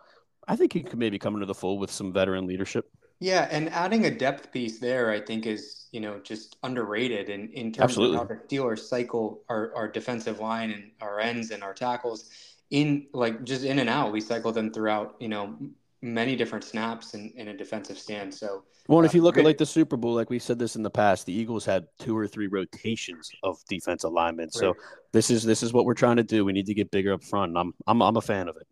I 0.46 0.54
think 0.54 0.72
he 0.72 0.82
could 0.82 0.98
maybe 0.98 1.18
come 1.18 1.34
into 1.34 1.46
the 1.46 1.54
fold 1.54 1.80
with 1.80 1.90
some 1.90 2.12
veteran 2.12 2.46
leadership. 2.46 2.88
Yeah, 3.20 3.48
and 3.50 3.68
adding 3.68 4.06
a 4.06 4.10
depth 4.10 4.50
piece 4.50 4.78
there, 4.78 5.10
I 5.10 5.20
think, 5.20 5.46
is 5.46 5.86
you 5.92 6.00
know 6.00 6.18
just 6.20 6.56
underrated 6.62 7.28
in, 7.28 7.50
in 7.50 7.70
terms 7.70 7.92
Absolutely. 7.92 8.16
of 8.16 8.28
how 8.28 8.34
the 8.34 8.40
Steelers 8.56 8.80
cycle 8.80 9.42
our, 9.48 9.72
our 9.76 9.88
defensive 9.88 10.40
line 10.40 10.70
and 10.70 10.90
our 11.02 11.20
ends 11.20 11.50
and 11.50 11.62
our 11.62 11.74
tackles 11.74 12.30
in 12.70 13.06
like 13.12 13.44
just 13.44 13.64
in 13.64 13.78
and 13.78 13.90
out. 13.90 14.10
We 14.10 14.22
cycle 14.22 14.52
them 14.52 14.72
throughout 14.72 15.16
you 15.20 15.28
know 15.28 15.54
many 16.02 16.34
different 16.34 16.64
snaps 16.64 17.12
in, 17.12 17.30
in 17.36 17.48
a 17.48 17.56
defensive 17.56 17.98
stand. 17.98 18.32
So 18.32 18.64
well, 18.88 19.00
uh, 19.00 19.02
if 19.02 19.14
you 19.14 19.22
look 19.22 19.36
at 19.36 19.44
like 19.44 19.58
the 19.58 19.66
Super 19.66 19.98
Bowl, 19.98 20.14
like 20.14 20.30
we 20.30 20.38
said 20.38 20.58
this 20.58 20.74
in 20.74 20.82
the 20.82 20.90
past, 20.90 21.26
the 21.26 21.32
Eagles 21.34 21.66
had 21.66 21.86
two 21.98 22.16
or 22.16 22.26
three 22.26 22.46
rotations 22.46 23.30
of 23.42 23.58
defense 23.68 24.04
alignment. 24.04 24.52
Right. 24.54 24.60
So 24.60 24.74
this 25.12 25.30
is 25.30 25.44
this 25.44 25.62
is 25.62 25.74
what 25.74 25.84
we're 25.84 25.92
trying 25.92 26.16
to 26.16 26.24
do. 26.24 26.44
We 26.46 26.54
need 26.54 26.66
to 26.66 26.74
get 26.74 26.90
bigger 26.90 27.12
up 27.12 27.22
front. 27.22 27.54
I'm 27.56 27.74
I'm 27.86 28.00
I'm 28.00 28.16
a 28.16 28.22
fan 28.22 28.48
of 28.48 28.56
it. 28.56 28.66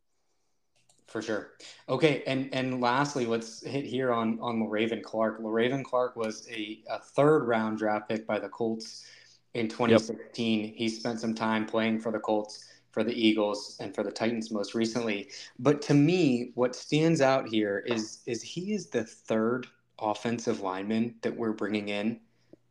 For 1.09 1.23
sure. 1.23 1.53
Okay, 1.89 2.23
and 2.27 2.51
and 2.53 2.83
lastly, 2.83 3.25
let's 3.25 3.65
hit 3.65 3.87
here 3.87 4.13
on 4.13 4.39
on 4.41 4.61
Le'Raven 4.61 5.03
Clark. 5.03 5.41
Le'Raven 5.41 5.83
Clark 5.83 6.17
was 6.17 6.47
a, 6.51 6.83
a 6.91 6.99
third 6.99 7.45
round 7.45 7.79
draft 7.79 8.11
pick 8.11 8.27
by 8.27 8.39
the 8.39 8.49
Colts 8.49 9.07
in 9.55 9.69
2016. 9.69 10.65
Yep. 10.65 10.75
He 10.77 10.89
spent 10.91 11.19
some 11.19 11.35
time 11.35 11.65
playing 11.65 12.01
for 12.01 12.13
the 12.13 12.19
Colts, 12.19 12.67
for 12.91 13.03
the 13.03 13.15
Eagles, 13.15 13.79
and 13.81 13.95
for 13.95 14.05
the 14.05 14.11
Titans 14.11 14.51
most 14.51 14.75
recently. 14.75 15.31
But 15.59 15.81
to 15.83 15.95
me, 15.95 16.53
what 16.55 16.77
stands 16.77 17.23
out 17.23 17.49
here 17.49 17.83
is 17.87 18.21
is 18.27 18.43
he 18.43 18.75
is 18.75 18.89
the 18.89 19.05
third 19.05 19.67
offensive 19.99 20.61
lineman 20.61 21.15
that 21.23 21.35
we're 21.35 21.53
bringing 21.53 21.89
in 21.89 22.21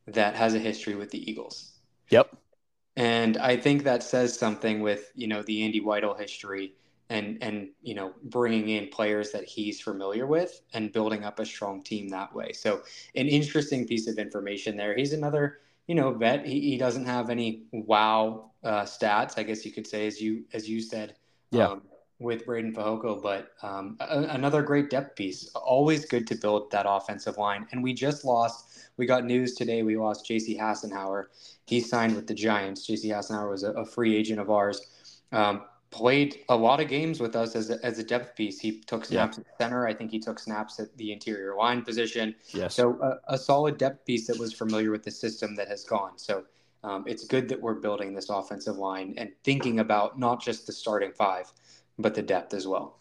that 0.06 0.36
has 0.36 0.54
a 0.54 0.60
history 0.60 0.94
with 0.94 1.10
the 1.10 1.30
Eagles. 1.30 1.72
Yep. 2.12 2.38
And 2.96 3.38
I 3.38 3.58
think 3.58 3.84
that 3.84 4.04
says 4.04 4.38
something 4.38 4.82
with 4.82 5.12
you 5.16 5.26
know 5.26 5.42
the 5.42 5.64
Andy 5.64 5.82
Weidl 5.82 6.20
history 6.20 6.74
and 7.10 7.38
and 7.42 7.70
you 7.82 7.96
know 7.96 8.14
bringing 8.24 8.70
in 8.70 8.90
players 8.90 9.32
that 9.32 9.46
he's 9.46 9.80
familiar 9.80 10.28
with 10.28 10.62
and 10.74 10.92
building 10.92 11.24
up 11.24 11.40
a 11.40 11.46
strong 11.46 11.84
team 11.84 12.10
that 12.10 12.34
way. 12.34 12.52
So 12.52 12.82
an 13.16 13.28
interesting 13.28 13.88
piece 13.88 14.08
of 14.08 14.18
information 14.18 14.76
there. 14.76 14.96
He's 14.96 15.14
another 15.14 15.60
you 15.88 15.96
know 15.96 16.14
vet. 16.14 16.46
He, 16.46 16.60
he 16.62 16.78
doesn't 16.78 17.06
have 17.06 17.30
any 17.30 17.64
wow 17.72 18.52
uh, 18.64 18.84
stats, 18.84 19.38
I 19.38 19.44
guess 19.44 19.66
you 19.66 19.72
could 19.72 19.88
say, 19.88 20.08
as 20.08 20.22
you 20.22 20.44
as 20.54 20.70
you 20.70 20.82
said. 20.82 21.16
Yeah. 21.52 21.68
Um, 21.68 21.84
with 22.20 22.48
Breiden 22.48 22.74
Fehoko, 22.74 23.22
but 23.22 23.52
um, 23.62 23.96
a, 24.00 24.22
another 24.32 24.64
great 24.64 24.90
depth 24.90 25.16
piece. 25.16 25.50
Always 25.50 26.06
good 26.06 26.26
to 26.28 26.36
build 26.36 26.72
that 26.72 26.88
offensive 26.90 27.38
line. 27.38 27.68
And 27.72 27.84
we 27.84 27.94
just 27.94 28.26
lost. 28.26 28.90
We 28.98 29.06
got 29.06 29.24
news 29.24 29.54
today. 29.54 29.84
We 29.84 29.98
lost 29.98 30.26
J.C. 30.26 30.58
Hassenauer. 30.58 31.26
He 31.66 31.80
signed 31.80 32.16
with 32.16 32.26
the 32.26 32.34
Giants. 32.34 32.88
J.C. 32.88 33.10
Hassenauer 33.10 33.52
was 33.52 33.64
a, 33.64 33.72
a 33.74 33.86
free 33.86 34.16
agent 34.16 34.40
of 34.40 34.50
ours. 34.50 34.82
Um, 35.32 35.62
played 35.90 36.40
a 36.50 36.56
lot 36.56 36.80
of 36.82 36.88
games 36.88 37.20
with 37.20 37.36
us 37.36 37.56
as 37.56 37.70
a, 37.70 37.84
as 37.86 37.98
a 38.00 38.04
depth 38.04 38.36
piece. 38.36 38.60
He 38.60 38.82
took 38.82 39.06
snaps 39.06 39.38
yeah. 39.38 39.44
at 39.50 39.58
center. 39.58 39.88
I 39.88 39.94
think 39.94 40.12
he 40.12 40.20
took 40.20 40.40
snaps 40.40 40.80
at 40.80 40.96
the 40.98 41.12
interior 41.12 41.56
line 41.56 41.82
position. 41.82 42.36
Yes. 42.50 42.76
So 42.76 43.00
a, 43.02 43.34
a 43.36 43.38
solid 43.38 43.78
depth 43.78 44.06
piece 44.06 44.28
that 44.28 44.38
was 44.38 44.54
familiar 44.54 44.92
with 44.92 45.04
the 45.04 45.12
system 45.12 45.56
that 45.56 45.68
has 45.68 45.84
gone. 45.84 46.18
So 46.18 46.44
um, 46.84 47.04
it's 47.08 47.26
good 47.26 47.50
that 47.50 47.62
we're 47.62 47.76
building 47.76 48.14
this 48.14 48.30
offensive 48.30 48.78
line 48.78 49.14
and 49.18 49.32
thinking 49.44 49.80
about 49.80 50.20
not 50.20 50.42
just 50.42 50.68
the 50.68 50.74
starting 50.74 51.12
five, 51.12 51.52
but 51.98 52.14
the 52.14 52.22
depth 52.22 52.54
as 52.54 52.68
well. 52.68 53.00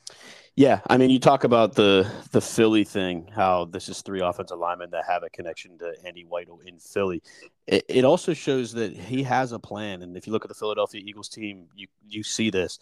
Yeah, 0.56 0.80
I 0.88 0.96
mean, 0.96 1.10
you 1.10 1.18
talk 1.18 1.44
about 1.44 1.74
the 1.74 2.10
the 2.30 2.40
Philly 2.40 2.82
thing, 2.82 3.28
how 3.34 3.66
this 3.66 3.90
is 3.90 4.00
three 4.00 4.22
offensive 4.22 4.58
linemen 4.58 4.88
that 4.90 5.04
have 5.06 5.22
a 5.22 5.28
connection 5.28 5.76
to 5.78 5.94
Andy 6.02 6.24
Weidl 6.24 6.66
in 6.66 6.78
Philly. 6.78 7.22
It, 7.66 7.84
it 7.88 8.04
also 8.06 8.32
shows 8.32 8.72
that 8.72 8.96
he 8.96 9.22
has 9.22 9.52
a 9.52 9.58
plan, 9.58 10.00
and 10.00 10.16
if 10.16 10.26
you 10.26 10.32
look 10.32 10.46
at 10.46 10.48
the 10.48 10.54
Philadelphia 10.54 11.02
Eagles 11.04 11.28
team, 11.28 11.66
you 11.74 11.88
you 12.08 12.22
see 12.22 12.48
this 12.48 12.78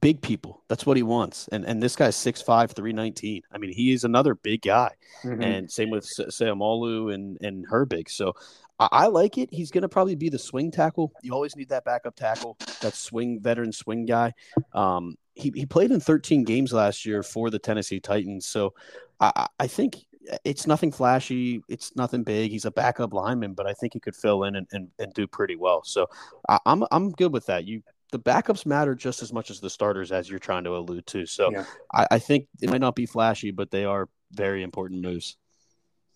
big 0.00 0.22
people. 0.22 0.62
That's 0.68 0.86
what 0.86 0.96
he 0.96 1.02
wants, 1.02 1.46
and 1.52 1.66
and 1.66 1.82
this 1.82 1.94
guy's 1.94 2.16
6'5", 2.16 2.72
319. 2.72 3.42
I 3.52 3.58
mean, 3.58 3.70
he 3.70 3.92
is 3.92 4.04
another 4.04 4.34
big 4.34 4.62
guy, 4.62 4.92
mm-hmm. 5.22 5.42
and 5.42 5.70
same 5.70 5.90
with 5.90 6.06
Seumalo 6.06 7.12
and 7.12 7.36
and 7.42 7.68
Herbig. 7.68 8.08
So 8.08 8.32
I, 8.78 8.88
I 8.92 9.06
like 9.08 9.36
it. 9.36 9.50
He's 9.52 9.70
going 9.70 9.82
to 9.82 9.90
probably 9.90 10.16
be 10.16 10.30
the 10.30 10.38
swing 10.38 10.70
tackle. 10.70 11.12
You 11.20 11.34
always 11.34 11.54
need 11.54 11.68
that 11.68 11.84
backup 11.84 12.16
tackle, 12.16 12.56
that 12.80 12.94
swing 12.94 13.40
veteran 13.40 13.72
swing 13.72 14.06
guy. 14.06 14.32
Um, 14.72 15.16
he, 15.40 15.52
he 15.54 15.66
played 15.66 15.90
in 15.90 16.00
13 16.00 16.44
games 16.44 16.72
last 16.72 17.06
year 17.06 17.22
for 17.22 17.50
the 17.50 17.58
Tennessee 17.58 18.00
Titans. 18.00 18.46
So 18.46 18.74
I, 19.20 19.46
I 19.58 19.66
think 19.66 19.96
it's 20.44 20.66
nothing 20.66 20.92
flashy. 20.92 21.62
It's 21.68 21.94
nothing 21.96 22.22
big. 22.22 22.50
He's 22.50 22.64
a 22.64 22.70
backup 22.70 23.12
lineman, 23.12 23.54
but 23.54 23.66
I 23.66 23.72
think 23.72 23.94
he 23.94 24.00
could 24.00 24.14
fill 24.14 24.44
in 24.44 24.56
and, 24.56 24.66
and, 24.72 24.88
and 24.98 25.12
do 25.14 25.26
pretty 25.26 25.56
well. 25.56 25.82
So 25.84 26.08
I, 26.48 26.58
I'm 26.66 26.84
I'm 26.90 27.10
good 27.12 27.32
with 27.32 27.46
that. 27.46 27.64
You 27.64 27.82
the 28.12 28.18
backups 28.18 28.66
matter 28.66 28.94
just 28.94 29.22
as 29.22 29.32
much 29.32 29.50
as 29.50 29.60
the 29.60 29.70
starters, 29.70 30.12
as 30.12 30.28
you're 30.28 30.38
trying 30.38 30.64
to 30.64 30.76
allude 30.76 31.06
to. 31.06 31.26
So 31.26 31.50
yeah. 31.52 31.64
I, 31.92 32.06
I 32.12 32.18
think 32.18 32.48
it 32.60 32.68
might 32.68 32.80
not 32.80 32.96
be 32.96 33.06
flashy, 33.06 33.50
but 33.50 33.70
they 33.70 33.84
are 33.84 34.08
very 34.32 34.62
important 34.62 35.02
moves. 35.02 35.36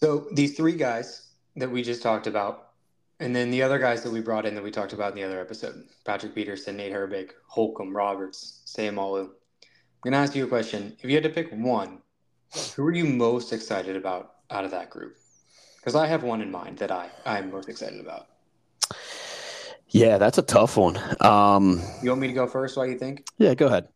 So 0.00 0.26
these 0.32 0.56
three 0.56 0.76
guys 0.76 1.28
that 1.56 1.70
we 1.70 1.82
just 1.82 2.02
talked 2.02 2.26
about, 2.26 2.70
and 3.24 3.34
then 3.34 3.50
the 3.50 3.62
other 3.62 3.78
guys 3.78 4.02
that 4.02 4.12
we 4.12 4.20
brought 4.20 4.44
in 4.44 4.54
that 4.54 4.62
we 4.62 4.70
talked 4.70 4.92
about 4.92 5.12
in 5.12 5.16
the 5.16 5.24
other 5.24 5.40
episode 5.40 5.86
Patrick 6.04 6.34
Peterson, 6.34 6.76
Nate 6.76 6.92
Herbig, 6.92 7.30
Holcomb, 7.48 7.96
Roberts, 7.96 8.62
Seumalo. 8.66 9.22
I'm 9.22 9.30
going 10.02 10.12
to 10.12 10.18
ask 10.18 10.34
you 10.34 10.44
a 10.44 10.48
question. 10.48 10.94
If 11.00 11.08
you 11.08 11.14
had 11.14 11.22
to 11.22 11.30
pick 11.30 11.50
one, 11.50 12.02
who 12.76 12.84
are 12.84 12.92
you 12.92 13.06
most 13.06 13.54
excited 13.54 13.96
about 13.96 14.34
out 14.50 14.66
of 14.66 14.70
that 14.72 14.90
group? 14.90 15.16
Because 15.76 15.94
I 15.94 16.06
have 16.06 16.22
one 16.22 16.42
in 16.42 16.50
mind 16.50 16.76
that 16.78 16.90
I, 16.90 17.08
I'm 17.24 17.50
most 17.50 17.70
excited 17.70 17.98
about. 17.98 18.26
Yeah, 19.88 20.18
that's 20.18 20.36
a 20.36 20.42
tough 20.42 20.76
one. 20.76 20.98
Um, 21.22 21.80
you 22.02 22.10
want 22.10 22.20
me 22.20 22.26
to 22.26 22.34
go 22.34 22.46
first? 22.46 22.76
Why 22.76 22.84
you 22.86 22.98
think? 22.98 23.26
Yeah, 23.38 23.54
go 23.54 23.68
ahead. 23.68 23.88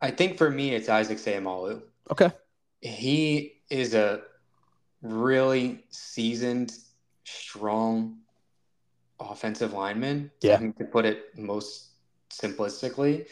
I 0.00 0.10
think 0.10 0.36
for 0.36 0.50
me, 0.50 0.74
it's 0.74 0.88
Isaac 0.88 1.18
Seumalo. 1.18 1.80
Okay. 2.10 2.32
He 2.80 3.62
is 3.70 3.94
a 3.94 4.22
really 5.00 5.84
seasoned, 5.90 6.72
strong 7.22 8.18
offensive 9.20 9.72
lineman. 9.72 10.30
Yeah. 10.40 10.58
To 10.58 10.84
put 10.84 11.04
it 11.04 11.36
most 11.36 11.90
simplistically, 12.30 13.26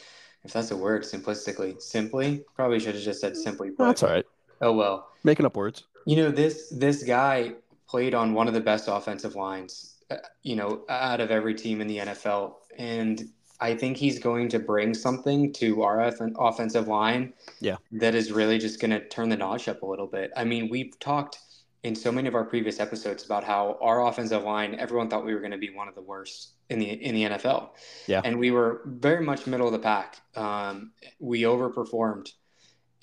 if 0.44 0.52
that's 0.52 0.70
a 0.70 0.76
word, 0.76 1.02
simplistically, 1.02 1.80
simply, 1.80 2.44
probably 2.54 2.80
should 2.80 2.94
have 2.94 3.04
just 3.04 3.20
said 3.20 3.36
simply. 3.36 3.70
But, 3.70 3.86
that's 3.86 4.02
all 4.02 4.10
right. 4.10 4.26
Oh 4.60 4.72
well. 4.72 5.08
Making 5.24 5.46
up 5.46 5.56
words. 5.56 5.84
You 6.06 6.16
know 6.16 6.30
this 6.30 6.70
this 6.70 7.02
guy 7.02 7.54
played 7.86 8.14
on 8.14 8.32
one 8.32 8.48
of 8.48 8.54
the 8.54 8.60
best 8.60 8.88
offensive 8.88 9.34
lines, 9.34 9.96
uh, 10.10 10.16
you 10.42 10.56
know, 10.56 10.82
out 10.88 11.20
of 11.20 11.30
every 11.30 11.54
team 11.54 11.80
in 11.80 11.86
the 11.86 11.98
NFL, 11.98 12.54
and 12.78 13.28
I 13.62 13.76
think 13.76 13.96
he's 13.96 14.18
going 14.18 14.48
to 14.48 14.58
bring 14.58 14.92
something 14.92 15.52
to 15.54 15.82
our 15.82 16.00
offensive 16.00 16.88
line. 16.88 17.32
Yeah. 17.60 17.76
That 17.92 18.16
is 18.16 18.32
really 18.32 18.58
just 18.58 18.80
going 18.80 18.90
to 18.90 19.06
turn 19.08 19.28
the 19.28 19.36
notch 19.36 19.68
up 19.68 19.82
a 19.82 19.86
little 19.86 20.08
bit. 20.08 20.32
I 20.36 20.42
mean, 20.42 20.68
we've 20.68 20.98
talked 20.98 21.38
in 21.84 21.96
so 21.96 22.12
many 22.12 22.28
of 22.28 22.34
our 22.34 22.44
previous 22.44 22.78
episodes 22.78 23.24
about 23.24 23.42
how 23.42 23.76
our 23.80 24.06
offensive 24.06 24.44
line, 24.44 24.76
everyone 24.78 25.08
thought 25.08 25.24
we 25.24 25.34
were 25.34 25.40
going 25.40 25.52
to 25.52 25.58
be 25.58 25.70
one 25.70 25.88
of 25.88 25.94
the 25.94 26.02
worst 26.02 26.52
in 26.70 26.78
the 26.78 26.90
in 26.90 27.14
the 27.14 27.24
NFL. 27.24 27.70
Yeah. 28.06 28.20
And 28.24 28.38
we 28.38 28.50
were 28.50 28.82
very 28.86 29.24
much 29.24 29.46
middle 29.46 29.66
of 29.66 29.72
the 29.72 29.78
pack. 29.78 30.20
Um, 30.36 30.92
we 31.18 31.42
overperformed, 31.42 32.32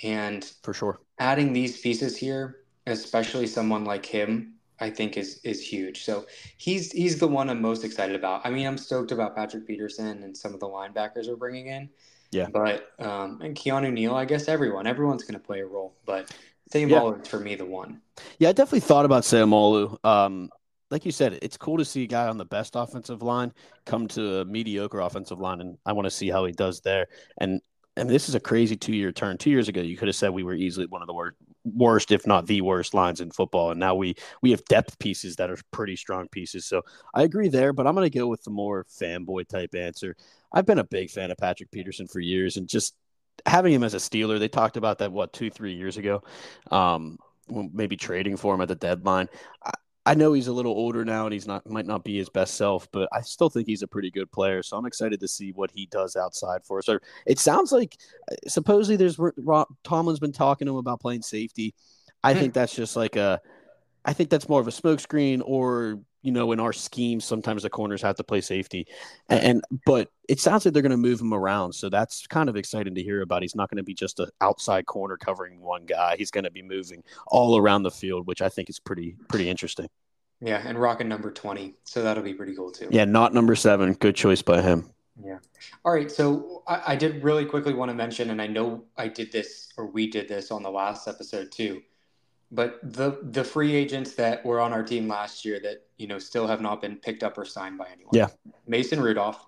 and 0.01 0.43
for 0.63 0.74
sure, 0.74 1.01
adding 1.19 1.51
these 1.51 1.81
pieces 1.81 2.15
here, 2.15 2.62
especially 2.88 3.48
someone 3.48 3.83
like 3.83 4.05
him, 4.05 4.55
I 4.79 4.89
think 4.89 5.17
is 5.17 5.41
is 5.43 5.62
huge. 5.62 6.05
So 6.05 6.25
he's 6.57 6.91
he's 6.91 7.19
the 7.19 7.27
one 7.27 7.50
I'm 7.50 7.62
most 7.62 7.83
excited 7.83 8.15
about. 8.15 8.45
I 8.45 8.50
mean, 8.50 8.65
I'm 8.65 8.77
stoked 8.77 9.12
about 9.12 9.36
Patrick 9.36 9.67
Peterson 9.67 10.24
and 10.24 10.36
some 10.36 10.53
of 10.53 10.62
the 10.62 10.67
linebackers 10.67 11.27
we're 11.27 11.36
bringing 11.36 11.67
in. 11.67 11.89
Yeah. 12.31 12.48
But 12.51 12.91
um, 13.00 13.41
and 13.41 13.55
Keanu 13.55 13.91
Neal, 13.91 14.15
I 14.15 14.25
guess 14.25 14.48
everyone, 14.48 14.88
everyone's 14.88 15.24
going 15.24 15.39
to 15.39 15.45
play 15.45 15.62
a 15.62 15.65
role. 15.65 15.95
But 16.05 16.31
Seumalo 16.71 17.15
yeah. 17.15 17.21
is 17.21 17.27
for 17.27 17.39
me 17.39 17.55
the 17.55 17.65
one. 17.65 18.01
Yeah, 18.38 18.49
I 18.49 18.51
definitely 18.51 18.81
thought 18.81 19.05
about 19.05 19.23
Seumalo. 19.23 20.03
Um, 20.05 20.49
like 20.91 21.05
you 21.05 21.11
said, 21.11 21.39
it's 21.41 21.57
cool 21.57 21.77
to 21.77 21.85
see 21.85 22.03
a 22.03 22.07
guy 22.07 22.27
on 22.27 22.38
the 22.38 22.45
best 22.45 22.75
offensive 22.75 23.21
line 23.21 23.53
come 23.85 24.07
to 24.09 24.39
a 24.39 24.45
mediocre 24.45 24.99
offensive 24.99 25.39
line, 25.39 25.61
and 25.61 25.77
I 25.85 25.93
want 25.93 26.05
to 26.05 26.11
see 26.11 26.29
how 26.29 26.45
he 26.45 26.51
does 26.51 26.81
there. 26.81 27.07
And 27.38 27.61
I 27.97 28.03
mean, 28.03 28.13
this 28.13 28.29
is 28.29 28.35
a 28.35 28.39
crazy 28.39 28.75
two-year 28.75 29.11
turn. 29.11 29.38
Two 29.38 29.49
years 29.49 29.67
ago, 29.67 29.81
you 29.81 29.97
could 29.97 30.07
have 30.07 30.15
said 30.15 30.29
we 30.29 30.43
were 30.43 30.53
easily 30.53 30.85
one 30.85 31.01
of 31.01 31.07
the 31.07 31.13
worst, 31.13 31.35
worst, 31.63 32.11
if 32.11 32.25
not 32.25 32.47
the 32.47 32.61
worst, 32.61 32.93
lines 32.93 33.19
in 33.19 33.29
football, 33.29 33.71
and 33.71 33.79
now 33.79 33.93
we 33.93 34.15
we 34.41 34.51
have 34.51 34.63
depth 34.65 34.97
pieces 34.99 35.35
that 35.35 35.49
are 35.49 35.57
pretty 35.71 35.95
strong 35.95 36.27
pieces. 36.29 36.65
So 36.65 36.81
I 37.13 37.23
agree 37.23 37.49
there, 37.49 37.73
but 37.73 37.85
I'm 37.85 37.95
going 37.95 38.09
to 38.09 38.17
go 38.17 38.27
with 38.27 38.43
the 38.43 38.51
more 38.51 38.85
fanboy 38.85 39.47
type 39.47 39.75
answer. 39.75 40.15
I've 40.51 40.65
been 40.65 40.79
a 40.79 40.83
big 40.83 41.11
fan 41.11 41.29
of 41.29 41.38
Patrick 41.38 41.71
Peterson 41.71 42.07
for 42.07 42.19
years, 42.19 42.57
and 42.57 42.67
just 42.67 42.95
having 43.46 43.74
him 43.74 43.84
as 43.84 43.93
a 43.93 43.98
Steeler, 43.98 44.39
they 44.39 44.48
talked 44.48 44.77
about 44.77 45.00
that 45.00 45.12
what 45.12 45.34
two, 45.34 45.50
three 45.50 45.74
years 45.74 45.98
ago, 45.98 46.24
um, 46.72 47.17
maybe 47.50 47.96
trading 47.98 48.38
for 48.38 48.53
him 48.53 48.62
at 48.62 48.67
the 48.67 48.75
deadline. 48.75 49.27
I, 49.63 49.72
I 50.05 50.15
know 50.15 50.34
he's 50.34 50.48
a 50.48 50.53
little 50.53 50.72
older 50.72 51.05
now 51.05 51.25
and 51.25 51.34
he's 51.34 51.46
not 51.46 51.69
might 51.69 51.86
not 51.86 52.03
be 52.03 52.17
his 52.17 52.29
best 52.29 52.55
self, 52.55 52.89
but 52.91 53.08
I 53.12 53.22
still 53.22 53.50
think 53.50 53.67
he's 53.67 53.84
a 53.84 53.88
pretty 53.88 54.10
good 54.10 54.31
player. 54.31 54.63
So 54.63 54.75
I'm 54.75 54.86
excited 54.86 55.19
to 55.19 55.27
see 55.27 55.51
what 55.51 55.69
he 55.72 55.86
does 55.86 56.15
outside 56.15 56.65
for 56.65 56.79
us. 56.79 56.89
Or 56.89 57.01
it 57.27 57.38
sounds 57.38 57.72
like 57.72 57.98
uh, 58.31 58.36
supposedly 58.48 58.96
there's 58.96 59.19
Tomlin's 59.84 60.19
been 60.19 60.31
talking 60.31 60.65
to 60.65 60.72
him 60.72 60.77
about 60.77 61.00
playing 61.00 61.22
safety. 61.22 61.75
I 62.24 62.34
think 62.34 62.53
that's 62.53 62.75
just 62.75 62.96
like 62.96 63.17
a 63.17 63.39
I 64.03 64.13
think 64.13 64.29
that's 64.29 64.50
more 64.50 64.62
of 64.62 64.67
a 64.67 64.72
smokescreen 64.72 65.41
or 65.46 66.00
you 66.21 66.31
know, 66.31 66.51
in 66.51 66.59
our 66.59 66.73
scheme, 66.73 67.21
sometimes 67.21 67.63
the 67.63 67.69
corners 67.69 68.01
have 68.01 68.15
to 68.17 68.23
play 68.23 68.41
safety, 68.41 68.88
and, 69.29 69.63
but 69.85 70.09
it 70.27 70.39
sounds 70.39 70.65
like 70.65 70.73
they're 70.73 70.83
going 70.83 70.91
to 70.91 70.97
move 70.97 71.21
him 71.21 71.33
around, 71.33 71.73
so 71.73 71.89
that's 71.89 72.27
kind 72.27 72.49
of 72.49 72.55
exciting 72.55 72.95
to 72.95 73.03
hear 73.03 73.21
about. 73.21 73.41
He's 73.41 73.55
not 73.55 73.69
going 73.69 73.77
to 73.77 73.83
be 73.83 73.93
just 73.93 74.19
an 74.19 74.29
outside 74.41 74.85
corner 74.85 75.17
covering 75.17 75.61
one 75.61 75.85
guy; 75.85 76.15
he's 76.17 76.31
going 76.31 76.43
to 76.43 76.51
be 76.51 76.61
moving 76.61 77.03
all 77.27 77.57
around 77.57 77.83
the 77.83 77.91
field, 77.91 78.27
which 78.27 78.41
I 78.41 78.49
think 78.49 78.69
is 78.69 78.79
pretty 78.79 79.15
pretty 79.29 79.49
interesting. 79.49 79.88
Yeah, 80.41 80.61
and 80.65 80.79
rocking 80.79 81.07
number 81.07 81.31
twenty, 81.31 81.75
so 81.83 82.03
that'll 82.03 82.23
be 82.23 82.33
pretty 82.33 82.55
cool 82.55 82.71
too. 82.71 82.89
Yeah, 82.91 83.05
not 83.05 83.33
number 83.33 83.55
seven. 83.55 83.93
Good 83.93 84.15
choice 84.15 84.41
by 84.41 84.61
him. 84.61 84.89
Yeah. 85.21 85.39
All 85.83 85.93
right. 85.93 86.09
So 86.09 86.63
I, 86.67 86.81
I 86.88 86.95
did 86.95 87.23
really 87.23 87.45
quickly 87.45 87.73
want 87.73 87.89
to 87.89 87.95
mention, 87.95 88.29
and 88.29 88.41
I 88.41 88.47
know 88.47 88.85
I 88.97 89.07
did 89.09 89.31
this 89.31 89.69
or 89.77 89.88
we 89.88 90.09
did 90.09 90.27
this 90.27 90.51
on 90.51 90.63
the 90.63 90.71
last 90.71 91.07
episode 91.07 91.51
too 91.51 91.81
but 92.51 92.79
the 92.81 93.19
the 93.31 93.43
free 93.43 93.75
agents 93.75 94.15
that 94.15 94.43
were 94.45 94.59
on 94.59 94.73
our 94.73 94.83
team 94.83 95.07
last 95.07 95.45
year 95.45 95.59
that 95.59 95.85
you 95.97 96.07
know 96.07 96.17
still 96.19 96.47
have 96.47 96.61
not 96.61 96.81
been 96.81 96.95
picked 96.95 97.23
up 97.23 97.37
or 97.37 97.45
signed 97.45 97.77
by 97.77 97.87
anyone. 97.91 98.11
Yeah, 98.13 98.27
Mason 98.67 98.99
Rudolph, 98.99 99.45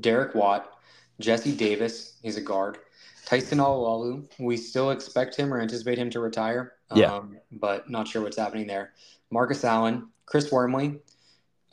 Derek 0.00 0.34
Watt, 0.34 0.72
Jesse 1.20 1.54
Davis. 1.54 2.18
He's 2.22 2.36
a 2.36 2.40
guard. 2.40 2.78
Tyson 3.26 3.58
Alualu. 3.58 4.28
We 4.40 4.56
still 4.56 4.90
expect 4.90 5.36
him 5.36 5.54
or 5.54 5.60
anticipate 5.60 5.98
him 5.98 6.10
to 6.10 6.20
retire. 6.20 6.72
Yeah, 6.94 7.14
um, 7.14 7.36
but 7.52 7.88
not 7.88 8.08
sure 8.08 8.22
what's 8.22 8.38
happening 8.38 8.66
there. 8.66 8.92
Marcus 9.30 9.64
Allen, 9.64 10.08
Chris 10.26 10.50
Wormley, 10.50 10.98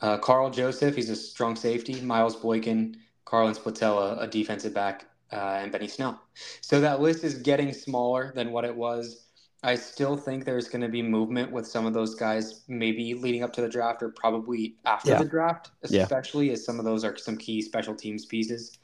uh, 0.00 0.18
Karl 0.18 0.50
Joseph. 0.50 0.94
He's 0.94 1.10
a 1.10 1.16
strong 1.16 1.56
safety. 1.56 2.00
Miles 2.00 2.36
Boykin, 2.36 2.96
Carlin 3.24 3.54
Splatella, 3.54 4.22
a 4.22 4.28
defensive 4.28 4.72
back, 4.72 5.06
uh, 5.32 5.58
and 5.60 5.72
Benny 5.72 5.88
Snell. 5.88 6.22
So 6.60 6.80
that 6.80 7.00
list 7.00 7.24
is 7.24 7.34
getting 7.34 7.72
smaller 7.72 8.32
than 8.36 8.52
what 8.52 8.64
it 8.64 8.76
was 8.76 9.27
I 9.62 9.74
still 9.74 10.16
think 10.16 10.44
there's 10.44 10.68
going 10.68 10.82
to 10.82 10.88
be 10.88 11.02
movement 11.02 11.50
with 11.50 11.66
some 11.66 11.84
of 11.84 11.92
those 11.92 12.14
guys, 12.14 12.62
maybe 12.68 13.14
leading 13.14 13.42
up 13.42 13.52
to 13.54 13.60
the 13.60 13.68
draft 13.68 14.02
or 14.02 14.10
probably 14.10 14.76
after 14.84 15.10
yeah. 15.10 15.18
the 15.18 15.24
draft, 15.24 15.72
especially 15.82 16.46
yeah. 16.46 16.52
as 16.52 16.64
some 16.64 16.78
of 16.78 16.84
those 16.84 17.04
are 17.04 17.16
some 17.16 17.36
key 17.36 17.60
special 17.60 17.94
teams 17.94 18.24
pieces. 18.24 18.78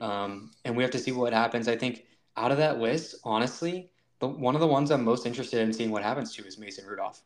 Um, 0.00 0.50
and 0.64 0.76
we 0.76 0.82
have 0.82 0.90
to 0.92 0.98
see 0.98 1.12
what 1.12 1.32
happens. 1.32 1.68
I 1.68 1.76
think 1.76 2.06
out 2.36 2.50
of 2.50 2.58
that 2.58 2.80
list, 2.80 3.16
honestly, 3.22 3.90
the, 4.18 4.26
one 4.26 4.56
of 4.56 4.60
the 4.60 4.66
ones 4.66 4.90
I'm 4.90 5.04
most 5.04 5.26
interested 5.26 5.60
in 5.60 5.72
seeing 5.72 5.90
what 5.90 6.02
happens 6.02 6.34
to 6.34 6.44
is 6.44 6.58
Mason 6.58 6.86
Rudolph. 6.86 7.22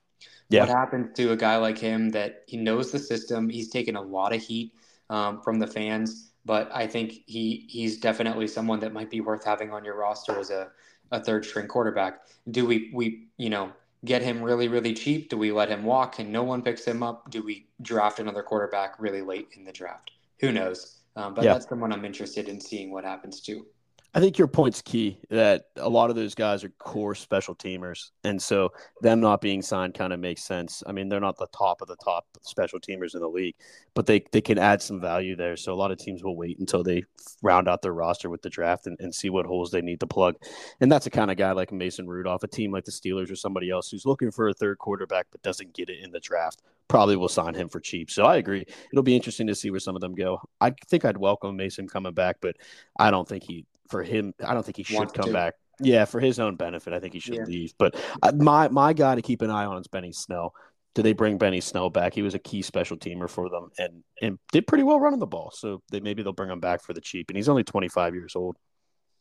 Yeah. 0.50 0.61
What 0.61 0.69
happens 0.69 1.16
to 1.16 1.33
a 1.33 1.37
guy 1.37 1.57
like 1.57 1.78
him 1.78 2.11
that 2.11 2.42
he 2.47 2.59
knows 2.59 2.90
the 2.90 2.99
system? 2.99 3.49
He's 3.49 3.71
taken 3.71 3.97
a 3.97 4.02
lot 4.02 4.35
of 4.35 4.42
heat 4.42 4.75
um, 5.09 5.40
from 5.40 5.59
the 5.59 5.66
fans, 5.66 6.33
but 6.45 6.71
I 6.75 6.87
think 6.87 7.23
he 7.26 7.66
he's 7.69 7.99
definitely 7.99 8.49
someone 8.49 8.80
that 8.80 8.92
might 8.92 9.11
be 9.11 9.21
worth 9.21 9.45
having 9.45 9.73
on 9.73 9.85
your 9.85 9.97
roster 9.97 10.38
as 10.38 10.50
a 10.50 10.71
a 11.11 11.23
third 11.23 11.45
string 11.45 11.67
quarterback. 11.67 12.21
Do 12.50 12.67
we 12.67 12.90
we 12.93 13.29
you 13.37 13.50
know 13.50 13.73
get 14.05 14.23
him 14.23 14.43
really 14.43 14.69
really 14.69 14.95
cheap? 14.95 15.31
Do 15.31 15.37
we 15.37 15.52
let 15.52 15.69
him 15.69 15.85
walk 15.85 16.19
and 16.19 16.33
no 16.33 16.43
one 16.43 16.62
picks 16.62 16.85
him 16.85 17.02
up? 17.02 17.31
Do 17.31 17.43
we 17.43 17.67
draft 17.83 18.19
another 18.19 18.43
quarterback 18.43 18.97
really 18.99 19.23
late 19.23 19.49
in 19.57 19.64
the 19.64 19.73
draft? 19.73 20.11
Who 20.40 20.52
knows? 20.52 20.99
Um, 21.17 21.35
but 21.35 21.45
yeah. 21.45 21.52
that's 21.52 21.67
the 21.67 21.76
one 21.76 21.93
I'm 21.93 22.05
interested 22.05 22.49
in 22.49 22.61
seeing 22.61 22.93
what 22.93 23.05
happens 23.05 23.40
to. 23.43 23.67
I 24.12 24.19
think 24.19 24.38
your 24.38 24.49
point's 24.49 24.83
key 24.83 25.21
that 25.31 25.67
a 25.76 25.88
lot 25.88 26.11
of 26.11 26.17
those 26.17 26.35
guys 26.35 26.64
are 26.64 26.71
core 26.79 27.14
special 27.14 27.55
teamers. 27.55 28.11
And 28.25 28.43
so 28.43 28.73
them 29.02 29.21
not 29.21 29.40
being 29.40 29.62
signed 29.62 29.95
kind 29.95 30.12
of 30.12 30.19
makes 30.19 30.43
sense. 30.43 30.83
I 30.85 30.90
mean, 30.90 31.09
they're 31.09 31.21
not 31.21 31.38
the 31.38 31.47
top 31.57 31.81
of 31.81 31.87
the 31.87 31.97
top 31.97 32.26
special 32.43 32.81
teamers 32.81 33.14
in 33.14 33.21
the 33.21 33.29
league, 33.29 33.55
but 33.95 34.07
they, 34.07 34.25
they 34.33 34.40
can 34.40 34.59
add 34.59 34.83
some 34.83 35.00
value 35.00 35.37
there. 35.37 35.57
So 35.57 35.73
a 35.73 35.76
lot 35.76 35.93
of 35.93 35.99
teams 35.99 36.25
will 36.25 36.37
wait 36.37 36.59
until 36.59 36.83
they 36.83 37.05
round 37.40 37.69
out 37.69 37.83
their 37.83 37.95
roster 37.95 38.29
with 38.29 38.43
the 38.43 38.50
draft 38.50 38.88
and, 38.88 38.99
and 38.99 39.14
see 39.14 39.31
what 39.31 39.47
holes 39.47 39.71
they 39.71 39.83
need 39.83 40.00
to 40.00 40.09
plug. 40.09 40.35
And 40.81 40.90
that's 40.90 41.07
a 41.07 41.11
kind 41.11 41.31
of 41.31 41.37
guy 41.37 41.52
like 41.52 41.71
Mason 41.71 42.09
Rudolph, 42.09 42.43
a 42.43 42.49
team 42.49 42.73
like 42.73 42.85
the 42.85 42.93
Steelers 42.93 43.31
or 43.31 43.37
somebody 43.37 43.71
else 43.71 43.90
who's 43.90 44.07
looking 44.07 44.33
for 44.33 44.49
a 44.49 44.55
third 44.55 44.79
quarterback 44.79 45.29
but 45.31 45.43
doesn't 45.43 45.73
get 45.73 45.88
it 45.88 46.02
in 46.02 46.11
the 46.11 46.21
draft 46.21 46.62
probably 46.88 47.17
will 47.17 47.29
sign 47.29 47.55
him 47.55 47.69
for 47.69 47.79
cheap. 47.79 48.11
So 48.11 48.25
I 48.25 48.37
agree. 48.37 48.67
It'll 48.93 49.05
be 49.05 49.14
interesting 49.14 49.47
to 49.47 49.55
see 49.55 49.71
where 49.71 49.79
some 49.79 49.95
of 49.95 50.00
them 50.00 50.12
go. 50.12 50.40
I 50.61 50.75
think 50.88 51.05
I'd 51.05 51.17
welcome 51.17 51.57
Mason 51.57 51.87
coming 51.88 52.12
back, 52.12 52.38
but 52.40 52.57
I 52.99 53.12
don't 53.12 53.29
think 53.29 53.45
he 53.45 53.64
for 53.90 54.02
him. 54.02 54.35
I 54.44 54.54
don't 54.54 54.64
think 54.64 54.76
he 54.76 54.82
should 54.82 55.12
come 55.12 55.26
to. 55.26 55.32
back. 55.32 55.54
Yeah, 55.80 56.04
for 56.04 56.20
his 56.20 56.38
own 56.38 56.56
benefit, 56.56 56.92
I 56.92 57.00
think 57.00 57.14
he 57.14 57.20
should 57.20 57.37
yeah. 57.37 57.44
leave. 57.44 57.73
But 57.78 57.97
my 58.35 58.68
my 58.68 58.92
guy 58.92 59.14
to 59.14 59.23
keep 59.23 59.42
an 59.42 59.50
eye 59.50 59.64
on 59.64 59.80
is 59.80 59.88
Benny 59.88 60.12
Snell. 60.12 60.52
do 60.94 61.02
they 61.02 61.12
bring 61.12 61.38
Benny 61.38 61.61
Snell 61.61 61.88
back? 61.90 62.14
He 62.14 62.23
was 62.23 62.35
a 62.35 62.38
key 62.38 62.62
special 62.62 62.97
teamer 62.97 63.28
for 63.28 63.49
them 63.49 63.70
and 63.78 64.02
and 64.20 64.38
did 64.52 64.66
pretty 64.66 64.85
well 64.85 65.00
running 65.00 65.20
the 65.20 65.26
ball. 65.26 65.50
So 65.54 65.82
they 65.90 66.00
maybe 66.00 66.23
they'll 66.23 66.32
bring 66.32 66.50
him 66.50 66.61
back 66.61 66.82
for 66.82 66.92
the 66.92 67.00
cheap. 67.00 67.30
And 67.30 67.37
he's 67.37 67.49
only 67.49 67.64
25 67.64 68.14
years 68.14 68.37
old. 68.37 68.56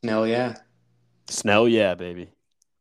Snell, 0.02 0.26
yeah. 0.26 0.56
Snell, 1.28 1.68
yeah, 1.68 1.94
baby. 1.94 2.30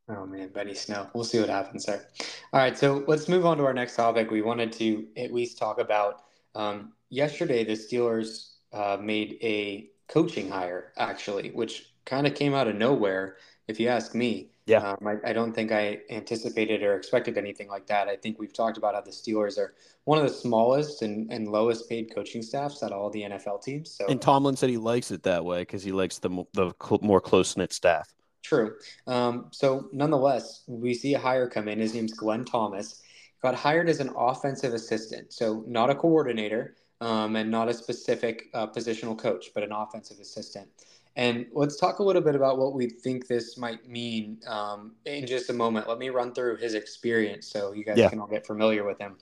Oh 0.10 0.25
man, 0.25 0.50
Benny 0.50 0.74
Snell. 0.74 1.10
We'll 1.13 1.24
see 1.24 1.39
what 1.39 1.50
happens 1.50 1.86
there. 1.86 2.08
All 2.51 2.60
right, 2.60 2.77
so 2.77 3.03
let's 3.08 3.29
move 3.29 3.46
on 3.46 3.58
to 3.58 3.65
our 3.65 3.74
next 3.74 3.96
topic. 3.96 4.31
We 4.31 4.41
wanted 4.41 4.72
to 4.74 5.08
at 5.17 5.31
least 5.31 5.60
talk 5.60 5.79
about 5.79 6.24
um, 6.55 6.93
yesterday. 7.10 7.63
The 7.63 7.74
Steelers 7.74 8.53
uh, 8.74 8.98
made 9.00 9.38
a 9.43 9.89
coaching 10.10 10.50
hire, 10.50 10.92
actually, 10.98 11.51
which 11.51 11.94
kind 12.06 12.28
of 12.28 12.36
came 12.36 12.54
out 12.54 12.68
of 12.68 12.75
nowhere, 12.75 13.38
if 13.68 13.80
you 13.80 13.88
ask 13.88 14.13
me. 14.13 14.50
Yeah. 14.66 14.80
Um, 14.80 15.08
I, 15.08 15.30
I, 15.30 15.34
don't 15.34 15.54
think 15.54 15.72
I 15.72 16.00
anticipated 16.12 16.84
or 16.84 16.96
expected 16.96 17.39
anything 17.39 17.70
like 17.70 17.88
that. 17.88 18.08
I 18.08 18.16
think 18.16 18.38
we've 18.38 18.54
talked 18.54 18.78
about 18.78 18.94
how 18.94 19.01
the 19.01 19.10
Steelers 19.10 19.58
are 19.58 19.74
one 20.04 20.20
of 20.20 20.24
the 20.24 20.34
smallest 20.34 21.01
and, 21.01 21.32
and 21.32 21.48
lowest 21.48 21.89
paid 21.89 22.13
coaching 22.13 22.44
staffs 22.44 22.84
at 22.84 22.92
all 22.92 23.10
the 23.10 23.24
NFL 23.24 23.63
teams. 23.63 23.89
So, 23.89 24.06
and 24.08 24.22
Tomlin 24.22 24.56
said 24.56 24.70
he 24.70 24.78
likes 24.78 25.10
it 25.10 25.24
that 25.24 25.44
way 25.44 25.62
because 25.62 25.84
he 25.84 25.92
likes 25.92 26.20
the 26.20 26.44
the 26.54 26.72
more 27.01 27.20
close 27.20 27.58
knit 27.58 27.74
staff. 27.74 28.13
True. 28.44 28.75
Um, 29.08 29.48
so, 29.51 29.89
nonetheless, 29.92 30.63
we 30.68 30.94
see 30.94 31.16
a 31.16 31.20
hire 31.20 31.50
come 31.50 31.68
in. 31.68 31.80
His 31.80 31.94
name's 31.94 32.13
Glenn 32.13 32.46
Thomas. 32.46 33.01
Got 33.42 33.56
hired 33.56 33.89
as 33.89 34.00
an 34.00 34.12
offensive 34.16 34.74
assistant, 34.74 35.34
so 35.34 35.63
not 35.68 35.89
a 35.89 35.96
coordinator 35.96 36.75
um, 37.01 37.36
and 37.36 37.50
not 37.50 37.70
a 37.70 37.74
specific 37.74 38.50
uh, 38.53 38.68
positional 38.68 39.18
coach, 39.18 39.51
but 39.53 39.63
an 39.63 39.72
offensive 39.72 40.20
assistant. 40.20 40.68
And 41.15 41.48
let's 41.53 41.75
talk 41.75 42.00
a 42.00 42.03
little 42.03 42.22
bit 42.22 42.36
about 42.36 42.58
what 42.58 42.74
we 42.74 42.88
think 42.88 43.27
this 43.27 43.58
might 43.58 43.88
mean 43.88 44.39
um, 44.48 44.94
in 45.06 45.25
just 45.25 45.50
a 45.50 45.53
moment. 45.53 45.88
Let 45.88 45.98
me 45.98 46.10
run 46.10 46.34
through 46.34 46.58
his 46.58 46.75
experience 46.75 47.48
so 47.48 47.74
you 47.74 47.84
guys 47.84 47.98
yeah. 47.98 48.10
can 48.10 48.20
all 48.20 48.27
get 48.27 48.46
familiar 48.46 48.86
with 48.86 49.00
him. 49.00 49.18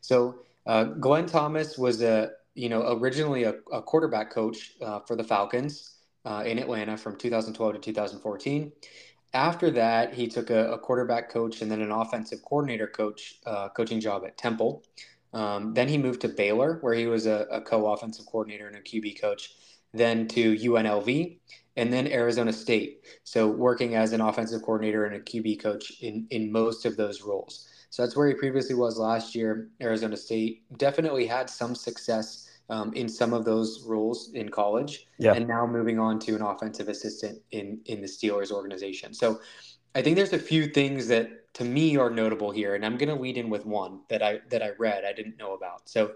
So, 0.00 0.40
uh, 0.66 0.84
Glenn 0.84 1.26
Thomas 1.26 1.78
was 1.78 2.02
a 2.02 2.32
you 2.54 2.68
know 2.68 2.92
originally 2.98 3.44
a, 3.44 3.54
a 3.72 3.80
quarterback 3.80 4.30
coach 4.30 4.74
uh, 4.82 5.00
for 5.00 5.16
the 5.16 5.24
Falcons 5.24 5.94
uh, 6.24 6.42
in 6.44 6.58
Atlanta 6.58 6.96
from 6.96 7.16
2012 7.16 7.74
to 7.74 7.78
2014. 7.80 8.72
After 9.34 9.70
that, 9.70 10.14
he 10.14 10.26
took 10.26 10.50
a, 10.50 10.72
a 10.72 10.78
quarterback 10.78 11.30
coach 11.30 11.62
and 11.62 11.70
then 11.70 11.80
an 11.80 11.92
offensive 11.92 12.42
coordinator 12.42 12.86
coach 12.86 13.36
uh, 13.46 13.68
coaching 13.70 14.00
job 14.00 14.24
at 14.26 14.36
Temple. 14.36 14.82
Um, 15.32 15.74
then 15.74 15.88
he 15.88 15.98
moved 15.98 16.22
to 16.22 16.28
Baylor, 16.28 16.78
where 16.80 16.94
he 16.94 17.06
was 17.06 17.26
a, 17.26 17.46
a 17.50 17.60
co-offensive 17.60 18.26
coordinator 18.26 18.66
and 18.66 18.76
a 18.76 18.80
QB 18.80 19.20
coach 19.20 19.52
then 19.94 20.28
to 20.28 20.54
UNLV, 20.56 21.38
and 21.76 21.92
then 21.92 22.06
Arizona 22.08 22.52
State. 22.52 23.04
So 23.24 23.48
working 23.48 23.94
as 23.94 24.12
an 24.12 24.20
offensive 24.20 24.62
coordinator 24.62 25.04
and 25.04 25.16
a 25.16 25.20
QB 25.20 25.60
coach 25.60 25.92
in, 26.00 26.26
in 26.30 26.52
most 26.52 26.84
of 26.84 26.96
those 26.96 27.22
roles. 27.22 27.68
So 27.90 28.02
that's 28.02 28.16
where 28.16 28.28
he 28.28 28.34
previously 28.34 28.74
was 28.74 28.98
last 28.98 29.34
year. 29.34 29.68
Arizona 29.80 30.16
State 30.16 30.62
definitely 30.76 31.26
had 31.26 31.48
some 31.48 31.74
success 31.74 32.48
um, 32.70 32.92
in 32.92 33.08
some 33.08 33.32
of 33.32 33.44
those 33.44 33.84
roles 33.86 34.30
in 34.34 34.50
college, 34.50 35.06
yeah. 35.18 35.32
and 35.32 35.48
now 35.48 35.66
moving 35.66 35.98
on 35.98 36.18
to 36.20 36.34
an 36.34 36.42
offensive 36.42 36.88
assistant 36.88 37.40
in 37.50 37.80
in 37.86 38.02
the 38.02 38.06
Steelers 38.06 38.50
organization. 38.50 39.14
So 39.14 39.40
I 39.94 40.02
think 40.02 40.16
there's 40.16 40.34
a 40.34 40.38
few 40.38 40.66
things 40.66 41.08
that 41.08 41.30
to 41.54 41.64
me 41.64 41.96
are 41.96 42.10
notable 42.10 42.50
here, 42.50 42.74
and 42.74 42.84
I'm 42.84 42.96
going 42.96 43.08
to 43.08 43.20
lead 43.20 43.36
in 43.36 43.50
with 43.50 43.66
one 43.66 44.00
that 44.08 44.22
I 44.22 44.40
that 44.50 44.62
I 44.62 44.70
read 44.78 45.04
I 45.04 45.12
didn't 45.12 45.38
know 45.38 45.54
about. 45.54 45.88
So 45.88 46.12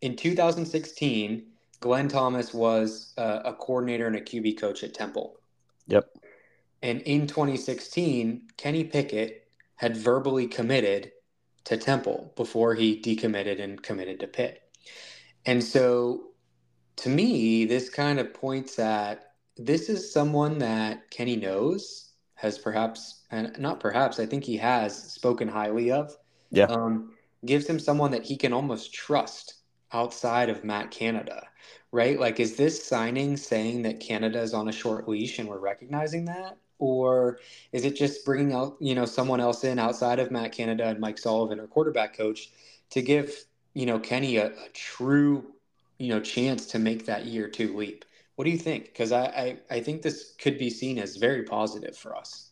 in 0.00 0.16
2016 0.16 1.46
Glenn 1.80 2.08
Thomas 2.08 2.54
was 2.54 3.12
uh, 3.18 3.40
a 3.44 3.52
coordinator 3.52 4.06
and 4.06 4.16
a 4.16 4.20
QB 4.20 4.58
coach 4.58 4.82
at 4.82 4.94
Temple. 4.94 5.38
Yep. 5.88 6.08
And 6.82 7.00
in 7.02 7.26
2016, 7.26 8.42
Kenny 8.56 8.84
Pickett 8.84 9.48
had 9.76 9.96
verbally 9.96 10.46
committed 10.46 11.12
to 11.64 11.76
Temple 11.76 12.32
before 12.36 12.74
he 12.74 13.00
decommitted 13.00 13.60
and 13.60 13.82
committed 13.82 14.20
to 14.20 14.26
Pitt. 14.26 14.62
And 15.44 15.62
so 15.62 16.28
to 16.96 17.08
me, 17.08 17.64
this 17.66 17.90
kind 17.90 18.18
of 18.18 18.32
points 18.32 18.78
at 18.78 19.32
this 19.56 19.88
is 19.88 20.12
someone 20.12 20.58
that 20.58 21.10
Kenny 21.10 21.36
knows, 21.36 22.05
has 22.36 22.58
perhaps, 22.58 23.24
and 23.30 23.58
not 23.58 23.80
perhaps, 23.80 24.18
I 24.18 24.26
think 24.26 24.44
he 24.44 24.56
has 24.58 24.96
spoken 24.96 25.48
highly 25.48 25.90
of. 25.90 26.16
Yeah. 26.50 26.66
Um, 26.66 27.12
gives 27.44 27.66
him 27.66 27.78
someone 27.78 28.12
that 28.12 28.24
he 28.24 28.36
can 28.36 28.52
almost 28.52 28.94
trust 28.94 29.54
outside 29.92 30.48
of 30.48 30.64
Matt 30.64 30.90
Canada 30.90 31.46
right? 31.92 32.18
Like, 32.20 32.40
is 32.40 32.56
this 32.56 32.84
signing 32.84 33.36
saying 33.36 33.82
that 33.82 34.00
Canada 34.00 34.40
is 34.40 34.54
on 34.54 34.68
a 34.68 34.72
short 34.72 35.08
leash 35.08 35.38
and 35.38 35.48
we're 35.48 35.58
recognizing 35.58 36.26
that? 36.26 36.58
Or 36.78 37.38
is 37.72 37.84
it 37.84 37.96
just 37.96 38.24
bringing 38.24 38.52
out, 38.52 38.76
you 38.80 38.94
know, 38.94 39.06
someone 39.06 39.40
else 39.40 39.64
in 39.64 39.78
outside 39.78 40.18
of 40.18 40.30
Matt 40.30 40.52
Canada 40.52 40.86
and 40.86 41.00
Mike 41.00 41.16
Sullivan, 41.16 41.58
or 41.58 41.66
quarterback 41.66 42.14
coach, 42.14 42.50
to 42.90 43.00
give, 43.00 43.34
you 43.72 43.86
know, 43.86 43.98
Kenny 43.98 44.36
a, 44.36 44.48
a 44.48 44.68
true, 44.74 45.54
you 45.98 46.08
know, 46.10 46.20
chance 46.20 46.66
to 46.66 46.78
make 46.78 47.06
that 47.06 47.24
year 47.24 47.48
two 47.48 47.74
leap? 47.74 48.04
What 48.36 48.44
do 48.44 48.50
you 48.50 48.58
think? 48.58 48.86
Because 48.86 49.12
I, 49.12 49.24
I, 49.24 49.58
I 49.70 49.80
think 49.80 50.02
this 50.02 50.34
could 50.38 50.58
be 50.58 50.70
seen 50.70 50.98
as 50.98 51.16
very 51.16 51.42
positive 51.42 51.96
for 51.96 52.16
us. 52.16 52.50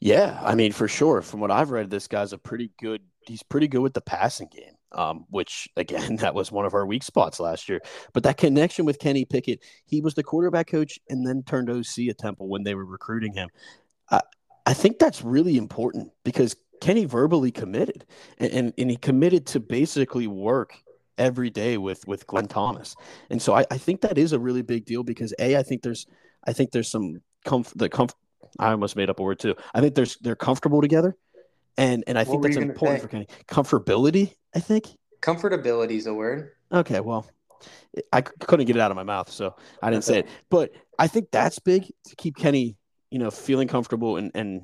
Yeah, 0.00 0.40
I 0.42 0.54
mean, 0.54 0.72
for 0.72 0.88
sure. 0.88 1.20
From 1.20 1.40
what 1.40 1.50
I've 1.50 1.70
read, 1.70 1.90
this 1.90 2.06
guy's 2.06 2.32
a 2.32 2.38
pretty 2.38 2.70
good. 2.80 3.02
He's 3.26 3.42
pretty 3.42 3.68
good 3.68 3.82
with 3.82 3.92
the 3.92 4.00
passing 4.00 4.48
game 4.50 4.74
um, 4.92 5.24
which 5.30 5.68
again, 5.76 6.16
that 6.16 6.34
was 6.34 6.52
one 6.52 6.66
of 6.66 6.74
our 6.74 6.86
weak 6.86 7.02
spots 7.02 7.40
last 7.40 7.68
year. 7.68 7.80
But 8.12 8.22
that 8.24 8.36
connection 8.36 8.84
with 8.84 8.98
Kenny 8.98 9.24
Pickett, 9.24 9.60
he 9.86 10.00
was 10.00 10.14
the 10.14 10.22
quarterback 10.22 10.68
coach 10.68 10.98
and 11.08 11.26
then 11.26 11.42
turned 11.42 11.70
OC 11.70 12.08
at 12.08 12.18
Temple 12.18 12.48
when 12.48 12.62
they 12.62 12.74
were 12.74 12.84
recruiting 12.84 13.34
him. 13.34 13.48
I, 14.10 14.20
I 14.66 14.74
think 14.74 14.98
that's 14.98 15.22
really 15.22 15.56
important 15.56 16.10
because 16.24 16.56
Kenny 16.80 17.04
verbally 17.04 17.50
committed 17.50 18.06
and, 18.38 18.52
and, 18.52 18.74
and 18.78 18.90
he 18.90 18.96
committed 18.96 19.46
to 19.48 19.60
basically 19.60 20.26
work 20.26 20.74
every 21.20 21.50
day 21.50 21.78
with 21.78 22.04
with 22.08 22.26
Glenn 22.26 22.48
Thomas. 22.48 22.96
And 23.28 23.40
so 23.40 23.54
I, 23.54 23.64
I 23.70 23.78
think 23.78 24.00
that 24.00 24.18
is 24.18 24.32
a 24.32 24.38
really 24.40 24.62
big 24.62 24.84
deal 24.84 25.04
because 25.04 25.32
A, 25.38 25.56
I 25.56 25.62
think 25.62 25.82
there's 25.82 26.06
I 26.44 26.52
think 26.52 26.72
there's 26.72 26.88
some 26.88 27.20
comfort 27.44 27.78
the 27.78 27.88
comfort 27.88 28.16
I 28.58 28.72
almost 28.72 28.96
made 28.96 29.10
up 29.10 29.20
a 29.20 29.22
word 29.22 29.38
too. 29.38 29.54
I 29.74 29.80
think 29.80 29.94
there's 29.94 30.16
they're 30.16 30.34
comfortable 30.34 30.80
together. 30.80 31.16
And 31.76 32.02
and 32.06 32.18
I 32.18 32.24
think 32.24 32.42
that's 32.42 32.56
important 32.56 33.02
for 33.02 33.08
Kenny. 33.08 33.28
Comfortability, 33.46 34.34
I 34.54 34.60
think. 34.60 34.86
Comfortability 35.20 35.92
is 35.92 36.06
a 36.06 36.14
word. 36.14 36.50
Okay, 36.72 37.00
well, 37.00 37.26
I 38.12 38.22
couldn't 38.22 38.66
get 38.66 38.76
it 38.76 38.80
out 38.80 38.90
of 38.90 38.96
my 38.96 39.02
mouth, 39.02 39.30
so 39.30 39.54
I 39.82 39.90
didn't 39.90 40.04
say 40.04 40.20
it. 40.20 40.28
But 40.50 40.72
I 40.98 41.06
think 41.06 41.30
that's 41.30 41.58
big 41.58 41.86
to 42.08 42.16
keep 42.16 42.36
Kenny, 42.36 42.76
you 43.10 43.18
know, 43.18 43.30
feeling 43.30 43.68
comfortable 43.68 44.16
and, 44.16 44.30
and 44.34 44.62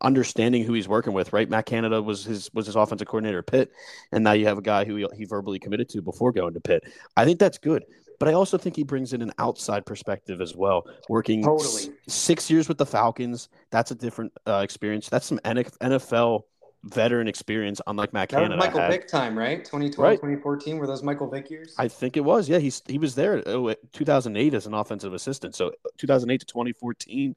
understanding 0.00 0.64
who 0.64 0.72
he's 0.72 0.88
working 0.88 1.12
with. 1.12 1.32
Right, 1.32 1.48
Matt 1.48 1.66
Canada 1.66 2.00
was 2.02 2.24
his 2.24 2.50
was 2.54 2.66
his 2.66 2.76
offensive 2.76 3.08
coordinator 3.08 3.38
at 3.38 3.46
Pitt, 3.46 3.72
and 4.12 4.24
now 4.24 4.32
you 4.32 4.46
have 4.46 4.58
a 4.58 4.62
guy 4.62 4.84
who 4.84 4.96
he, 4.96 5.06
he 5.16 5.24
verbally 5.24 5.58
committed 5.58 5.88
to 5.90 6.02
before 6.02 6.32
going 6.32 6.54
to 6.54 6.60
Pitt. 6.60 6.84
I 7.16 7.24
think 7.24 7.38
that's 7.38 7.58
good. 7.58 7.84
But 8.18 8.28
I 8.28 8.32
also 8.32 8.58
think 8.58 8.74
he 8.74 8.82
brings 8.82 9.12
in 9.12 9.22
an 9.22 9.32
outside 9.38 9.86
perspective 9.86 10.40
as 10.40 10.56
well. 10.56 10.84
Working 11.08 11.42
totally. 11.44 11.82
s- 11.82 11.90
six 12.08 12.50
years 12.50 12.66
with 12.66 12.76
the 12.76 12.86
Falcons, 12.86 13.48
that's 13.70 13.92
a 13.92 13.94
different 13.94 14.32
uh, 14.44 14.60
experience. 14.64 15.08
That's 15.08 15.26
some 15.26 15.38
NFL 15.44 16.42
veteran 16.84 17.26
experience, 17.26 17.80
unlike 17.86 18.12
Matt 18.12 18.28
that 18.28 18.36
Canada. 18.36 18.56
Michael 18.56 18.80
had. 18.80 18.90
Vick 18.90 19.08
time, 19.08 19.36
right? 19.36 19.64
2012, 19.64 19.98
right. 19.98 20.16
2014 20.16 20.78
were 20.78 20.86
those 20.86 21.02
Michael 21.02 21.28
Vick 21.28 21.50
years? 21.50 21.74
I 21.78 21.88
think 21.88 22.16
it 22.16 22.20
was. 22.20 22.48
Yeah, 22.48 22.58
he's 22.58 22.82
he 22.86 22.98
was 22.98 23.14
there 23.14 23.38
uh, 23.38 23.52
oh, 23.52 23.74
2008 23.92 24.54
as 24.54 24.66
an 24.66 24.74
offensive 24.74 25.12
assistant. 25.12 25.54
So 25.54 25.68
uh, 25.68 25.90
2008 25.98 26.40
to 26.40 26.46
2014, 26.46 27.34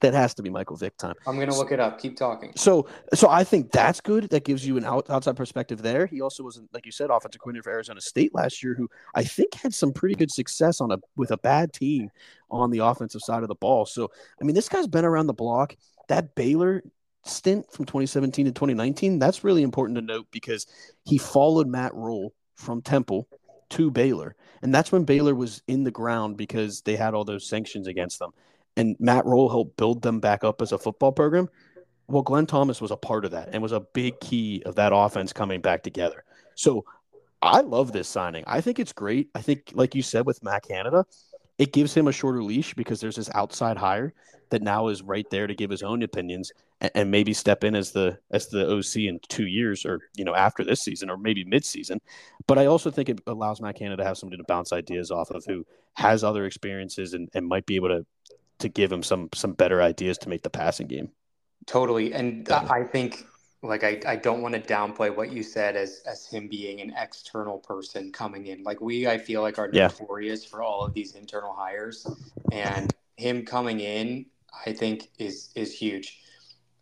that 0.00 0.14
has 0.14 0.34
to 0.34 0.42
be 0.42 0.50
Michael 0.50 0.76
Vick 0.76 0.96
time. 0.96 1.14
I'm 1.26 1.38
gonna 1.38 1.56
look 1.56 1.72
it 1.72 1.80
up. 1.80 2.00
Keep 2.00 2.16
talking. 2.16 2.52
So 2.56 2.86
so 3.14 3.28
I 3.28 3.44
think 3.44 3.72
that's 3.72 4.00
good. 4.00 4.28
That 4.30 4.44
gives 4.44 4.66
you 4.66 4.76
an 4.76 4.84
out, 4.84 5.10
outside 5.10 5.36
perspective 5.36 5.82
there. 5.82 6.06
He 6.06 6.20
also 6.20 6.42
was, 6.42 6.60
like 6.72 6.86
you 6.86 6.92
said, 6.92 7.10
offensive 7.10 7.40
coordinator 7.40 7.64
for 7.64 7.70
Arizona 7.70 8.00
State 8.00 8.34
last 8.34 8.62
year, 8.62 8.74
who 8.74 8.88
I 9.14 9.24
think 9.24 9.54
had 9.54 9.74
some 9.74 9.92
pretty 9.92 10.14
good 10.14 10.30
success 10.30 10.80
on 10.80 10.92
a 10.92 10.98
with 11.16 11.32
a 11.32 11.38
bad 11.38 11.72
team 11.72 12.10
on 12.50 12.70
the 12.70 12.78
offensive 12.78 13.22
side 13.22 13.42
of 13.42 13.48
the 13.48 13.54
ball. 13.54 13.86
So 13.86 14.10
I 14.40 14.44
mean, 14.44 14.54
this 14.54 14.68
guy's 14.68 14.86
been 14.86 15.04
around 15.04 15.26
the 15.26 15.34
block. 15.34 15.76
That 16.08 16.34
Baylor 16.34 16.82
stint 17.24 17.70
from 17.72 17.84
2017 17.84 18.46
to 18.46 18.52
2019, 18.52 19.18
that's 19.18 19.44
really 19.44 19.62
important 19.62 19.96
to 19.96 20.02
note 20.02 20.26
because 20.30 20.66
he 21.04 21.18
followed 21.18 21.66
Matt 21.66 21.94
Rhule 21.94 22.32
from 22.54 22.82
Temple 22.82 23.28
to 23.70 23.90
Baylor. 23.90 24.36
And 24.62 24.74
that's 24.74 24.92
when 24.92 25.04
Baylor 25.04 25.34
was 25.34 25.62
in 25.66 25.84
the 25.84 25.90
ground 25.90 26.36
because 26.36 26.80
they 26.82 26.96
had 26.96 27.14
all 27.14 27.24
those 27.24 27.46
sanctions 27.46 27.86
against 27.86 28.18
them. 28.18 28.30
And 28.76 28.96
Matt 28.98 29.26
Rhule 29.26 29.48
helped 29.48 29.76
build 29.76 30.02
them 30.02 30.20
back 30.20 30.44
up 30.44 30.62
as 30.62 30.72
a 30.72 30.78
football 30.78 31.12
program. 31.12 31.48
Well, 32.06 32.22
Glenn 32.22 32.46
Thomas 32.46 32.80
was 32.80 32.90
a 32.90 32.96
part 32.96 33.24
of 33.24 33.30
that 33.32 33.50
and 33.52 33.62
was 33.62 33.72
a 33.72 33.80
big 33.80 34.20
key 34.20 34.62
of 34.66 34.74
that 34.76 34.92
offense 34.94 35.32
coming 35.32 35.60
back 35.60 35.82
together. 35.82 36.24
So 36.54 36.84
I 37.40 37.60
love 37.60 37.92
this 37.92 38.08
signing. 38.08 38.44
I 38.46 38.60
think 38.60 38.78
it's 38.78 38.92
great. 38.92 39.28
I 39.34 39.42
think, 39.42 39.72
like 39.74 39.94
you 39.94 40.02
said, 40.02 40.26
with 40.26 40.42
Matt 40.42 40.66
Canada, 40.66 41.04
it 41.58 41.72
gives 41.72 41.94
him 41.94 42.08
a 42.08 42.12
shorter 42.12 42.42
leash 42.42 42.74
because 42.74 43.00
there's 43.00 43.16
this 43.16 43.30
outside 43.34 43.76
hire 43.76 44.12
that 44.50 44.62
now 44.62 44.88
is 44.88 45.02
right 45.02 45.28
there 45.30 45.46
to 45.46 45.54
give 45.54 45.70
his 45.70 45.82
own 45.82 46.02
opinions 46.02 46.52
and, 46.80 46.90
and, 46.94 47.10
maybe 47.10 47.32
step 47.32 47.64
in 47.64 47.74
as 47.74 47.92
the 47.92 48.18
as 48.30 48.48
the 48.48 48.68
OC 48.70 48.96
in 49.08 49.20
two 49.28 49.46
years 49.46 49.86
or 49.86 50.00
you 50.16 50.24
know 50.24 50.34
after 50.34 50.64
this 50.64 50.82
season 50.82 51.10
or 51.10 51.16
maybe 51.16 51.44
mid 51.44 51.64
season. 51.64 52.00
But 52.46 52.58
I 52.58 52.66
also 52.66 52.90
think 52.90 53.08
it 53.08 53.20
allows 53.26 53.60
Matt 53.60 53.76
Canada 53.76 54.02
to 54.02 54.04
have 54.06 54.18
somebody 54.18 54.38
to 54.38 54.46
bounce 54.46 54.72
ideas 54.72 55.10
off 55.10 55.30
of 55.30 55.44
who 55.44 55.64
has 55.94 56.24
other 56.24 56.44
experiences 56.44 57.14
and, 57.14 57.28
and 57.34 57.46
might 57.46 57.66
be 57.66 57.76
able 57.76 57.88
to 57.88 58.06
to 58.58 58.68
give 58.68 58.92
him 58.92 59.02
some 59.02 59.28
some 59.34 59.52
better 59.52 59.80
ideas 59.80 60.18
to 60.18 60.28
make 60.28 60.42
the 60.42 60.50
passing 60.50 60.86
game. 60.86 61.10
Totally, 61.66 62.12
and 62.12 62.48
I 62.50 62.84
think 62.84 63.24
like 63.64 63.82
I, 63.84 64.00
I 64.06 64.16
don't 64.16 64.42
want 64.42 64.54
to 64.54 64.60
downplay 64.60 65.14
what 65.14 65.32
you 65.32 65.42
said 65.42 65.76
as 65.76 66.02
as 66.06 66.26
him 66.26 66.48
being 66.48 66.80
an 66.80 66.94
external 66.96 67.58
person 67.58 68.12
coming 68.12 68.46
in. 68.46 68.62
Like 68.62 68.80
we 68.80 69.06
I 69.08 69.18
feel 69.18 69.42
like 69.42 69.58
are 69.58 69.70
Yeah. 69.72 69.88
notorious 69.88 70.44
for 70.44 70.62
all 70.62 70.84
of 70.84 70.94
these 70.94 71.14
internal 71.14 71.54
hires 71.54 72.06
and 72.52 72.94
him 73.16 73.44
coming 73.44 73.80
in 73.80 74.26
I 74.66 74.72
think 74.72 75.08
is 75.18 75.50
is 75.54 75.72
huge. 75.72 76.20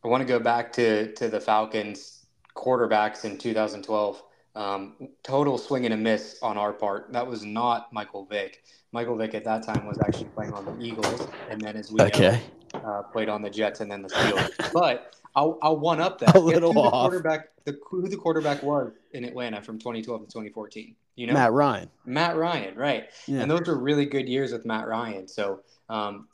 I 0.04 0.08
want 0.08 0.20
to 0.22 0.26
go 0.26 0.40
back 0.40 0.72
to 0.74 1.12
to 1.14 1.28
the 1.28 1.40
Falcons 1.40 2.26
quarterbacks 2.56 3.24
in 3.24 3.38
2012. 3.38 4.22
Um, 4.54 5.08
total 5.22 5.56
swing 5.56 5.86
and 5.86 5.94
a 5.94 5.96
miss 5.96 6.38
on 6.42 6.58
our 6.58 6.74
part. 6.74 7.12
That 7.12 7.26
was 7.26 7.42
not 7.42 7.90
Michael 7.92 8.26
Vick. 8.26 8.62
Michael 8.92 9.16
Vick 9.16 9.34
at 9.34 9.44
that 9.44 9.62
time 9.62 9.86
was 9.86 9.98
actually 10.04 10.26
playing 10.28 10.52
on 10.52 10.66
the 10.66 10.76
Eagles, 10.78 11.26
and 11.48 11.58
then 11.62 11.74
as 11.76 11.90
we 11.90 12.00
know, 12.18 12.38
uh, 12.84 13.02
played 13.04 13.30
on 13.30 13.40
the 13.40 13.48
Jets 13.48 13.80
and 13.80 13.90
then 13.90 14.02
the 14.02 14.08
Steelers. 14.10 14.50
but 14.74 15.14
I'll, 15.34 15.58
I'll 15.62 15.78
one 15.78 16.00
up 16.00 16.18
that. 16.20 16.34
A 16.34 16.40
little 16.40 16.72
who 16.72 16.82
the 16.82 16.90
quarterback 16.90 17.48
the 17.64 17.78
who 17.88 18.08
the 18.08 18.16
quarterback 18.16 18.62
was 18.62 18.92
in 19.12 19.24
Atlanta 19.24 19.62
from 19.62 19.78
2012 19.78 20.22
to 20.22 20.26
2014. 20.26 20.94
You 21.14 21.26
know, 21.26 21.34
Matt 21.34 21.52
Ryan. 21.52 21.90
Matt 22.04 22.36
Ryan, 22.36 22.74
right? 22.76 23.10
Yeah. 23.26 23.40
And 23.40 23.50
those 23.50 23.66
were 23.66 23.78
really 23.78 24.06
good 24.06 24.28
years 24.28 24.52
with 24.52 24.64
Matt 24.64 24.88
Ryan. 24.88 25.28
So 25.28 25.60
um, 25.88 26.28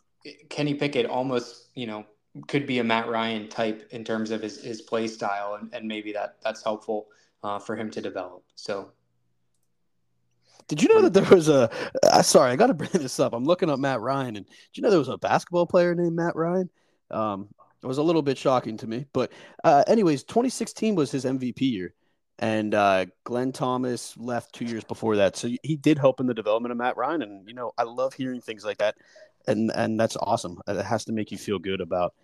Kenny 0.49 0.75
Pickett 0.75 1.07
almost, 1.07 1.69
you 1.75 1.87
know, 1.87 2.07
could 2.47 2.67
be 2.67 2.79
a 2.79 2.85
Matt 2.85 3.09
Ryan 3.09 3.49
type 3.49 3.89
in 3.91 4.05
terms 4.05 4.31
of 4.31 4.43
his, 4.43 4.63
his 4.63 4.83
play 4.83 5.09
style, 5.09 5.59
and, 5.61 5.73
and 5.75 5.89
maybe 5.89 6.13
that 6.13 6.37
that's 6.43 6.63
helpful 6.63 7.09
uh, 7.43 7.59
for 7.59 7.77
him 7.77 7.91
to 7.91 8.01
develop. 8.01 8.45
So 8.55 8.93
Did 10.69 10.83
you 10.83 10.89
know 10.89 11.03
that 11.03 11.15
there 11.15 11.25
was 11.25 11.49
a? 11.49 11.71
Uh, 12.03 12.23
sorry, 12.23 12.53
I 12.53 12.57
got 12.57 12.69
to 12.69 12.75
bring 12.75 12.91
this 12.93 13.19
up. 13.19 13.33
I'm 13.33 13.45
looking 13.45 13.71
up 13.71 13.81
Matt 13.81 14.01
Ryan, 14.01 14.37
and 14.37 14.47
did 14.47 14.55
you 14.75 14.83
know 14.83 14.91
there 14.91 14.99
was 14.99 15.09
a 15.09 15.19
basketball 15.19 15.67
player 15.67 15.95
named 15.95 16.15
Matt 16.15 16.37
Ryan? 16.37 16.71
Um, 17.11 17.49
it 17.83 17.87
was 17.87 17.99
a 17.99 18.03
little 18.03 18.23
bit 18.23 18.39
shocking 18.39 18.77
to 18.79 18.87
me, 18.87 19.07
but 19.13 19.33
uh, 19.65 19.85
anyways, 19.87 20.25
2016 20.25 20.95
was 20.95 21.11
his 21.11 21.25
MVP 21.25 21.61
year, 21.61 21.95
and 22.39 22.75
uh, 22.75 23.07
Glenn 23.25 23.53
Thomas 23.53 24.17
left 24.17 24.55
two 24.55 24.65
years 24.65 24.85
before 24.85 25.17
that, 25.17 25.37
so 25.37 25.49
he 25.63 25.77
did 25.77 25.99
help 25.99 26.21
in 26.21 26.27
the 26.27 26.35
development 26.35 26.73
of 26.73 26.79
Matt 26.79 26.97
Ryan. 26.97 27.23
And 27.23 27.49
you 27.49 27.55
know, 27.55 27.73
I 27.79 27.85
love 27.85 28.15
hearing 28.15 28.41
things 28.41 28.65
like 28.65 28.79
that, 28.79 28.97
and 29.47 29.71
and 29.75 29.99
that's 29.99 30.17
awesome. 30.17 30.61
It 30.67 30.85
has 30.85 31.05
to 31.07 31.13
make 31.13 31.31
you 31.31 31.39
feel 31.39 31.59
good 31.59 31.81
about 31.81 32.15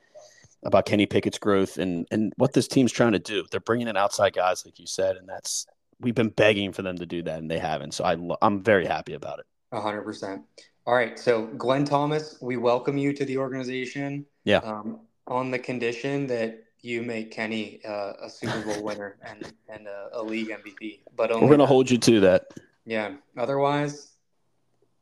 about 0.64 0.86
Kenny 0.86 1.06
Pickett's 1.06 1.38
growth 1.38 1.78
and 1.78 2.06
and 2.10 2.32
what 2.36 2.52
this 2.52 2.68
team's 2.68 2.92
trying 2.92 3.12
to 3.12 3.18
do. 3.18 3.44
They're 3.50 3.60
bringing 3.60 3.88
in 3.88 3.96
outside 3.96 4.34
guys, 4.34 4.64
like 4.64 4.78
you 4.78 4.86
said, 4.86 5.16
and 5.16 5.28
that's 5.28 5.66
we've 6.00 6.14
been 6.14 6.30
begging 6.30 6.72
for 6.72 6.82
them 6.82 6.98
to 6.98 7.06
do 7.06 7.22
that, 7.22 7.38
and 7.38 7.50
they 7.50 7.58
haven't. 7.58 7.94
So 7.94 8.04
I 8.04 8.14
lo- 8.14 8.38
I'm 8.42 8.62
very 8.62 8.86
happy 8.86 9.14
about 9.14 9.40
it. 9.40 9.46
hundred 9.72 10.02
percent. 10.02 10.42
All 10.86 10.94
right, 10.94 11.18
so 11.18 11.46
Glenn 11.46 11.86
Thomas, 11.86 12.36
we 12.42 12.58
welcome 12.58 12.98
you 12.98 13.14
to 13.14 13.24
the 13.24 13.38
organization. 13.38 14.26
Yeah. 14.44 14.58
Um, 14.58 15.00
on 15.26 15.50
the 15.50 15.58
condition 15.58 16.26
that 16.28 16.64
you 16.80 17.02
make 17.02 17.30
Kenny 17.30 17.80
uh, 17.87 18.12
a 18.22 18.28
Super 18.30 18.60
Bowl 18.62 18.82
winner 18.82 19.16
and 19.22 19.52
and 19.68 19.87
a, 19.87 20.08
a 20.12 20.22
league 20.22 20.48
MVP, 20.48 21.00
but 21.16 21.30
only 21.30 21.44
We're 21.46 21.52
gonna 21.52 21.62
that. 21.64 21.68
hold 21.68 21.90
you 21.90 21.98
to 21.98 22.20
that. 22.20 22.46
Yeah. 22.84 23.14
Otherwise, 23.37 24.12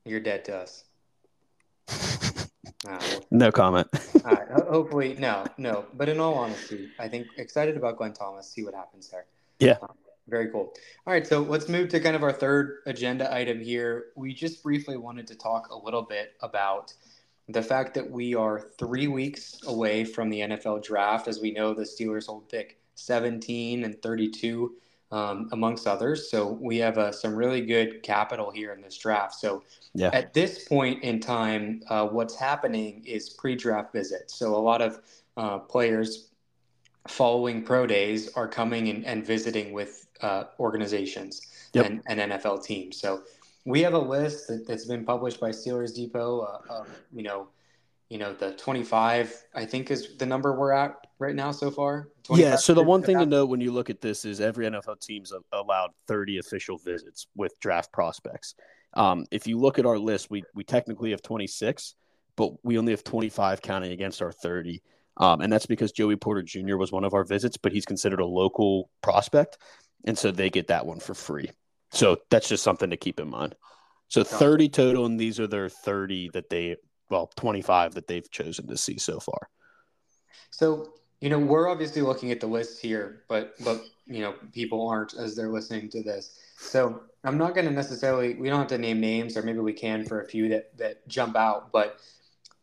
you're 0.04 0.20
dead 0.20 0.44
to 0.46 0.56
us. 0.58 0.84
Well, 2.84 3.00
No 3.30 3.50
comment. 3.50 3.88
all 4.24 4.32
right. 4.32 4.48
Hopefully, 4.68 5.16
no, 5.18 5.44
no. 5.58 5.86
But 5.94 6.08
in 6.08 6.20
all 6.20 6.34
honesty, 6.34 6.88
I 6.98 7.08
think 7.08 7.26
excited 7.36 7.76
about 7.76 7.96
Glenn 7.98 8.12
Thomas. 8.12 8.48
See 8.48 8.64
what 8.64 8.74
happens 8.74 9.08
there. 9.08 9.26
Yeah. 9.58 9.76
Um, 9.82 9.96
very 10.28 10.50
cool. 10.50 10.72
All 11.06 11.12
right, 11.12 11.26
so 11.26 11.40
let's 11.40 11.68
move 11.68 11.88
to 11.90 12.00
kind 12.00 12.14
of 12.14 12.22
our 12.22 12.32
third 12.32 12.78
agenda 12.86 13.32
item 13.34 13.60
here. 13.60 14.06
We 14.14 14.32
just 14.32 14.62
briefly 14.62 14.96
wanted 14.96 15.26
to 15.26 15.34
talk 15.34 15.70
a 15.70 15.76
little 15.76 16.02
bit 16.02 16.34
about 16.40 16.94
the 17.48 17.62
fact 17.62 17.94
that 17.94 18.10
we 18.10 18.34
are 18.34 18.60
three 18.78 19.08
weeks 19.08 19.58
away 19.66 20.04
from 20.04 20.30
the 20.30 20.40
NFL 20.40 20.82
draft. 20.84 21.28
As 21.28 21.40
we 21.40 21.50
know, 21.50 21.74
the 21.74 21.82
Steelers 21.82 22.26
hold 22.26 22.48
pick 22.48 22.78
17 22.94 23.84
and 23.84 24.00
32, 24.00 24.74
um, 25.10 25.48
amongst 25.52 25.86
others. 25.86 26.30
So 26.30 26.46
we 26.60 26.78
have 26.78 26.98
uh, 26.98 27.12
some 27.12 27.34
really 27.34 27.60
good 27.60 28.02
capital 28.02 28.50
here 28.50 28.72
in 28.72 28.80
this 28.80 28.96
draft. 28.96 29.34
So 29.34 29.62
Yeah. 29.94 30.10
at 30.12 30.32
this 30.32 30.66
point 30.66 31.02
in 31.02 31.20
time, 31.20 31.82
uh, 31.88 32.06
what's 32.06 32.34
happening 32.34 33.02
is 33.04 33.28
pre 33.30 33.54
draft 33.56 33.92
visits. 33.92 34.34
So 34.34 34.54
a 34.54 34.58
lot 34.58 34.80
of 34.80 35.00
uh, 35.36 35.58
players 35.58 36.28
following 37.08 37.62
pro 37.62 37.86
days 37.86 38.32
are 38.34 38.46
coming 38.48 38.88
and, 38.88 39.04
and 39.04 39.26
visiting 39.26 39.72
with 39.72 40.06
uh, 40.20 40.44
organizations 40.60 41.42
Yep. 41.74 41.86
and, 41.86 42.02
and 42.06 42.32
NFL 42.32 42.62
teams. 42.64 42.96
So 42.98 43.22
we 43.64 43.80
have 43.82 43.94
a 43.94 43.98
list 43.98 44.48
that, 44.48 44.66
that's 44.66 44.86
been 44.86 45.04
published 45.04 45.40
by 45.40 45.50
Steelers 45.50 45.94
Depot. 45.94 46.40
Uh, 46.40 46.80
of, 46.80 46.88
you 47.12 47.22
know, 47.22 47.48
you 48.08 48.18
know 48.18 48.34
the 48.34 48.52
25. 48.52 49.44
I 49.54 49.64
think 49.64 49.90
is 49.90 50.16
the 50.18 50.26
number 50.26 50.54
we're 50.54 50.72
at 50.72 50.96
right 51.18 51.34
now 51.34 51.50
so 51.50 51.70
far. 51.70 52.08
Yeah. 52.30 52.56
So 52.56 52.74
the 52.74 52.82
one 52.82 53.02
thing 53.02 53.18
to 53.18 53.26
note 53.26 53.46
when 53.48 53.60
you 53.60 53.72
look 53.72 53.88
at 53.88 54.00
this 54.00 54.24
is 54.24 54.40
every 54.40 54.66
NFL 54.66 55.00
team's 55.00 55.32
allowed 55.52 55.90
30 56.08 56.38
official 56.38 56.78
visits 56.78 57.26
with 57.36 57.58
draft 57.60 57.92
prospects. 57.92 58.54
Um, 58.94 59.24
if 59.30 59.46
you 59.46 59.58
look 59.58 59.78
at 59.78 59.86
our 59.86 59.98
list, 59.98 60.30
we 60.30 60.44
we 60.54 60.64
technically 60.64 61.12
have 61.12 61.22
26, 61.22 61.94
but 62.36 62.52
we 62.64 62.78
only 62.78 62.92
have 62.92 63.04
25 63.04 63.62
counting 63.62 63.92
against 63.92 64.20
our 64.20 64.32
30. 64.32 64.82
Um, 65.16 65.40
and 65.40 65.52
that's 65.52 65.66
because 65.66 65.92
Joey 65.92 66.16
Porter 66.16 66.42
Jr. 66.42 66.76
was 66.76 66.90
one 66.90 67.04
of 67.04 67.14
our 67.14 67.24
visits, 67.24 67.56
but 67.56 67.72
he's 67.72 67.84
considered 67.84 68.20
a 68.20 68.26
local 68.26 68.90
prospect, 69.02 69.58
and 70.06 70.16
so 70.18 70.30
they 70.30 70.50
get 70.50 70.68
that 70.68 70.86
one 70.86 71.00
for 71.00 71.14
free. 71.14 71.50
So 71.92 72.18
that's 72.30 72.48
just 72.48 72.62
something 72.62 72.90
to 72.90 72.96
keep 72.96 73.20
in 73.20 73.28
mind. 73.28 73.54
So 74.08 74.24
30 74.24 74.68
total, 74.68 75.06
and 75.06 75.18
these 75.18 75.40
are 75.40 75.46
their 75.46 75.68
30 75.68 76.30
that 76.34 76.50
they 76.50 76.76
well 77.08 77.30
25 77.36 77.94
that 77.94 78.06
they've 78.06 78.30
chosen 78.30 78.66
to 78.68 78.76
see 78.76 78.98
so 78.98 79.20
far. 79.20 79.48
So, 80.50 80.94
you 81.20 81.30
know, 81.30 81.38
we're 81.38 81.68
obviously 81.68 82.02
looking 82.02 82.30
at 82.30 82.40
the 82.40 82.46
list 82.46 82.80
here, 82.80 83.22
but 83.28 83.54
but 83.64 83.82
you 84.06 84.20
know, 84.20 84.34
people 84.52 84.86
aren't 84.86 85.14
as 85.14 85.34
they're 85.34 85.48
listening 85.48 85.88
to 85.90 86.02
this. 86.02 86.38
So 86.58 87.00
I'm 87.24 87.38
not 87.38 87.54
going 87.54 87.66
to 87.66 87.72
necessarily. 87.72 88.34
We 88.34 88.48
don't 88.48 88.58
have 88.58 88.68
to 88.68 88.78
name 88.78 89.00
names, 89.00 89.36
or 89.36 89.42
maybe 89.42 89.60
we 89.60 89.72
can 89.72 90.04
for 90.04 90.20
a 90.20 90.26
few 90.26 90.48
that 90.48 90.76
that 90.78 91.06
jump 91.08 91.36
out. 91.36 91.72
But 91.72 91.98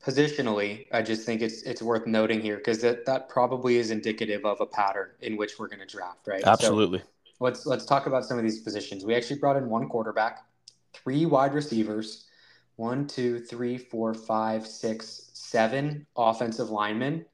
positionally, 0.05 0.85
I 0.91 1.01
just 1.01 1.25
think 1.25 1.41
it's 1.41 1.63
it's 1.63 1.81
worth 1.81 2.05
noting 2.05 2.41
here 2.41 2.57
because 2.57 2.81
that 2.81 3.05
that 3.05 3.29
probably 3.29 3.77
is 3.77 3.91
indicative 3.91 4.45
of 4.45 4.61
a 4.61 4.65
pattern 4.65 5.09
in 5.21 5.37
which 5.37 5.57
we're 5.57 5.67
going 5.67 5.79
to 5.79 5.85
draft, 5.85 6.27
right? 6.27 6.43
So 6.43 6.51
Absolutely. 6.51 7.01
Let's 7.39 7.65
let's 7.65 7.85
talk 7.85 8.05
about 8.07 8.25
some 8.25 8.37
of 8.37 8.43
these 8.43 8.59
positions. 8.61 9.05
We 9.05 9.15
actually 9.15 9.39
brought 9.39 9.57
in 9.57 9.69
one 9.69 9.87
quarterback, 9.89 10.39
three 10.93 11.25
wide 11.25 11.53
receivers, 11.53 12.25
one, 12.75 13.07
two, 13.07 13.39
three, 13.39 13.77
four, 13.77 14.13
five, 14.13 14.65
six, 14.65 15.29
seven 15.33 16.05
offensive 16.15 16.69
linemen, 16.69 17.25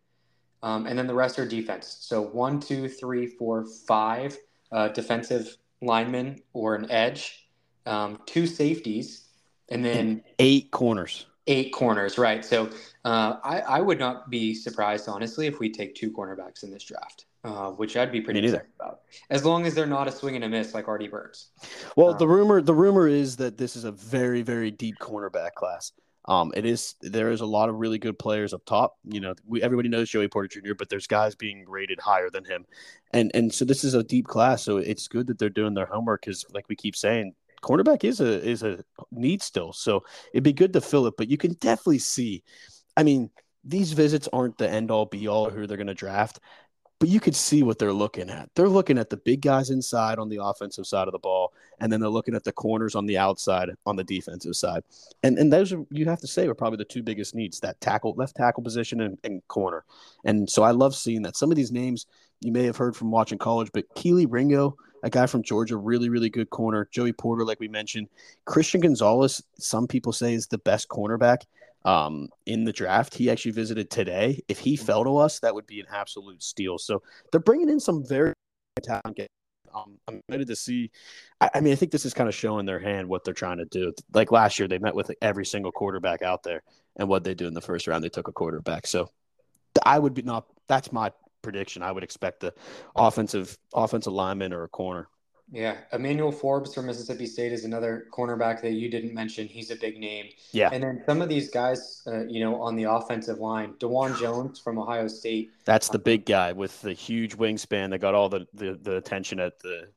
um, 0.63 0.87
and 0.87 0.97
then 0.97 1.07
the 1.07 1.13
rest 1.13 1.37
are 1.39 1.45
defense. 1.47 1.97
So 2.01 2.21
one, 2.21 2.59
two, 2.59 2.87
three, 2.87 3.27
four, 3.27 3.65
five 3.87 4.37
uh, 4.71 4.89
defensive 4.89 5.57
linemen 5.81 6.39
or 6.53 6.75
an 6.75 6.89
edge, 6.89 7.47
um, 7.85 8.19
two 8.25 8.47
safeties, 8.47 9.25
and 9.69 9.83
then 9.83 10.23
Eight 10.39 10.71
corners. 10.71 11.27
eight 11.47 11.71
corners. 11.73 12.17
Right. 12.17 12.43
So 12.43 12.69
uh, 13.03 13.35
I, 13.43 13.59
I 13.59 13.81
would 13.81 13.99
not 13.99 14.29
be 14.29 14.53
surprised, 14.55 15.07
honestly, 15.07 15.45
if 15.47 15.59
we 15.59 15.69
take 15.71 15.93
two 15.95 16.11
cornerbacks 16.11 16.63
in 16.63 16.71
this 16.71 16.83
draft. 16.83 17.25
Uh, 17.45 17.69
which 17.71 17.95
I'd 17.95 18.11
be 18.11 18.21
pretty 18.21 18.41
Me 18.41 18.47
neither. 18.47 18.67
about, 18.79 19.01
as 19.29 19.45
long 19.45 19.67
as 19.67 19.75
they're 19.75 19.85
not 19.85 20.07
a 20.07 20.11
swing 20.11 20.35
and 20.35 20.43
a 20.43 20.49
miss 20.49 20.73
like 20.73 20.87
Artie 20.87 21.07
Burns. 21.07 21.49
Well, 21.95 22.11
Um, 22.13 22.17
the 22.17 22.27
rumor 22.27 22.59
the 22.61 22.73
rumor 22.73 23.07
is 23.07 23.35
that 23.37 23.55
this 23.57 23.75
is 23.75 23.83
a 23.83 23.91
very 23.91 24.41
very 24.41 24.71
deep 24.71 24.95
cornerback 24.99 25.53
class. 25.53 25.91
Um, 26.27 26.51
it 26.55 26.65
is 26.65 26.95
there 27.01 27.29
is 27.29 27.41
a 27.41 27.45
lot 27.45 27.69
of 27.69 27.75
really 27.75 27.99
good 27.99 28.17
players 28.17 28.51
up 28.51 28.65
top. 28.65 28.97
You 29.03 29.19
know, 29.19 29.35
we 29.45 29.61
everybody 29.61 29.89
knows 29.89 30.09
Joey 30.09 30.27
Porter 30.27 30.47
Jr., 30.59 30.73
but 30.73 30.89
there's 30.89 31.05
guys 31.05 31.35
being 31.35 31.65
rated 31.67 31.99
higher 31.99 32.31
than 32.31 32.45
him, 32.45 32.65
and 33.13 33.29
and 33.35 33.53
so 33.53 33.63
this 33.63 33.83
is 33.83 33.93
a 33.93 34.01
deep 34.03 34.25
class. 34.25 34.63
So 34.63 34.77
it's 34.77 35.07
good 35.07 35.27
that 35.27 35.37
they're 35.37 35.49
doing 35.49 35.75
their 35.75 35.85
homework 35.85 36.21
because, 36.21 36.43
like 36.51 36.67
we 36.67 36.75
keep 36.75 36.95
saying, 36.95 37.35
cornerback 37.61 38.03
is 38.03 38.21
a 38.21 38.43
is 38.43 38.63
a 38.63 38.83
need 39.11 39.43
still. 39.43 39.71
So 39.71 40.03
it'd 40.33 40.43
be 40.43 40.51
good 40.53 40.73
to 40.73 40.81
fill 40.81 41.05
it, 41.05 41.13
but 41.15 41.29
you 41.29 41.37
can 41.37 41.53
definitely 41.53 41.99
see. 41.99 42.43
I 42.97 43.03
mean, 43.03 43.29
these 43.63 43.91
visits 43.93 44.27
aren't 44.33 44.57
the 44.57 44.67
end 44.69 44.89
all 44.89 45.05
be 45.05 45.27
all 45.27 45.51
who 45.51 45.67
they're 45.67 45.77
going 45.77 45.87
to 45.87 45.93
draft, 45.93 46.39
but 46.99 47.09
you 47.09 47.19
could 47.19 47.35
see 47.35 47.61
what 47.61 47.77
they're 47.77 47.93
looking 47.93 48.29
at. 48.29 48.49
They're 48.55 48.69
looking 48.69 48.97
at 48.97 49.09
the 49.09 49.17
big 49.17 49.41
guys 49.41 49.69
inside 49.69 50.17
on 50.17 50.29
the 50.29 50.41
offensive 50.41 50.87
side 50.87 51.07
of 51.07 51.11
the 51.11 51.19
ball, 51.19 51.53
and 51.79 51.91
then 51.91 51.99
they're 51.99 52.09
looking 52.09 52.35
at 52.35 52.43
the 52.43 52.51
corners 52.51 52.95
on 52.95 53.05
the 53.05 53.17
outside 53.17 53.69
on 53.85 53.95
the 53.95 54.03
defensive 54.03 54.55
side. 54.55 54.83
And 55.23 55.37
and 55.37 55.51
those 55.51 55.73
are 55.73 55.83
you 55.91 56.05
have 56.05 56.21
to 56.21 56.27
say 56.27 56.47
are 56.47 56.53
probably 56.53 56.77
the 56.77 56.85
two 56.85 57.03
biggest 57.03 57.35
needs 57.35 57.59
that 57.59 57.79
tackle 57.81 58.13
left 58.15 58.35
tackle 58.35 58.63
position 58.63 59.01
and, 59.01 59.17
and 59.23 59.45
corner. 59.47 59.83
And 60.23 60.49
so 60.49 60.63
I 60.63 60.71
love 60.71 60.95
seeing 60.95 61.21
that. 61.23 61.35
Some 61.35 61.51
of 61.51 61.57
these 61.57 61.71
names 61.71 62.05
you 62.41 62.51
may 62.51 62.63
have 62.63 62.77
heard 62.77 62.95
from 62.95 63.11
watching 63.11 63.37
college, 63.37 63.69
but 63.73 63.93
Kelee 63.95 64.27
Ringo, 64.29 64.77
a 65.03 65.09
guy 65.09 65.25
from 65.25 65.43
Georgia, 65.43 65.77
really, 65.77 66.09
really 66.09 66.29
good 66.29 66.49
corner. 66.49 66.87
Joey 66.91 67.13
Porter, 67.13 67.45
like 67.45 67.59
we 67.59 67.67
mentioned. 67.67 68.07
Christian 68.45 68.81
Gonzalez, 68.81 69.43
some 69.57 69.87
people 69.87 70.13
say 70.13 70.33
is 70.33 70.47
the 70.47 70.57
best 70.59 70.87
cornerback 70.87 71.43
um, 71.85 72.27
in 72.45 72.65
the 72.65 72.73
draft. 72.73 73.13
He 73.13 73.29
actually 73.29 73.51
visited 73.51 73.89
today. 73.89 74.41
If 74.49 74.59
he 74.59 74.75
fell 74.75 75.03
to 75.03 75.17
us, 75.17 75.39
that 75.39 75.53
would 75.55 75.67
be 75.67 75.79
an 75.79 75.85
absolute 75.89 76.43
steal. 76.43 76.77
So 76.77 77.01
they're 77.31 77.39
bringing 77.39 77.69
in 77.69 77.79
some 77.79 78.03
very 78.05 78.33
talented. 78.83 79.27
Um, 79.73 79.99
I'm 80.07 80.21
excited 80.27 80.47
to 80.47 80.55
see. 80.55 80.91
I, 81.39 81.49
I 81.55 81.61
mean, 81.61 81.73
I 81.73 81.75
think 81.75 81.91
this 81.91 82.05
is 82.05 82.13
kind 82.13 82.27
of 82.27 82.35
showing 82.35 82.65
their 82.65 82.79
hand 82.79 83.07
what 83.07 83.23
they're 83.23 83.33
trying 83.33 83.59
to 83.59 83.65
do. 83.65 83.93
Like 84.13 84.31
last 84.31 84.57
year, 84.57 84.67
they 84.67 84.79
met 84.79 84.95
with 84.95 85.11
every 85.21 85.45
single 85.45 85.71
quarterback 85.71 86.21
out 86.21 86.43
there, 86.43 86.63
and 86.97 87.07
what 87.07 87.23
they 87.23 87.35
do 87.35 87.47
in 87.47 87.53
the 87.53 87.61
first 87.61 87.87
round, 87.87 88.03
they 88.03 88.09
took 88.09 88.27
a 88.27 88.33
quarterback. 88.33 88.87
So 88.87 89.09
I 89.85 89.99
would 89.99 90.13
be 90.13 90.23
not. 90.23 90.45
That's 90.67 90.91
my 90.91 91.11
prediction. 91.41 91.83
I 91.83 91.91
would 91.91 92.03
expect 92.03 92.39
the 92.39 92.53
offensive 92.95 93.57
offensive 93.73 94.13
lineman 94.13 94.53
or 94.53 94.63
a 94.63 94.69
corner. 94.69 95.07
Yeah, 95.51 95.77
Emmanuel 95.93 96.31
Forbes 96.31 96.73
from 96.73 96.87
Mississippi 96.87 97.27
State 97.27 97.51
is 97.51 97.65
another 97.65 98.07
cornerback 98.11 98.61
that 98.63 98.71
you 98.71 98.89
didn't 98.89 99.13
mention. 99.13 99.47
He's 99.47 99.69
a 99.69 99.75
big 99.75 99.99
name. 99.99 100.29
Yeah, 100.51 100.69
and 100.73 100.83
then 100.83 101.03
some 101.05 101.21
of 101.21 101.29
these 101.29 101.51
guys, 101.51 102.01
uh, 102.07 102.25
you 102.25 102.39
know, 102.39 102.59
on 102.61 102.75
the 102.75 102.83
offensive 102.83 103.37
line, 103.37 103.73
Dawand 103.73 104.19
Jones 104.19 104.59
from 104.59 104.79
Ohio 104.79 105.07
State. 105.07 105.51
That's 105.63 105.89
the 105.89 105.99
big 105.99 106.25
guy 106.25 106.51
with 106.51 106.81
the 106.81 106.93
huge 106.93 107.37
wingspan 107.37 107.91
that 107.91 107.99
got 107.99 108.15
all 108.15 108.27
the 108.27 108.47
the, 108.53 108.79
the 108.81 108.97
attention 108.97 109.39
at 109.39 109.59
the 109.59 109.87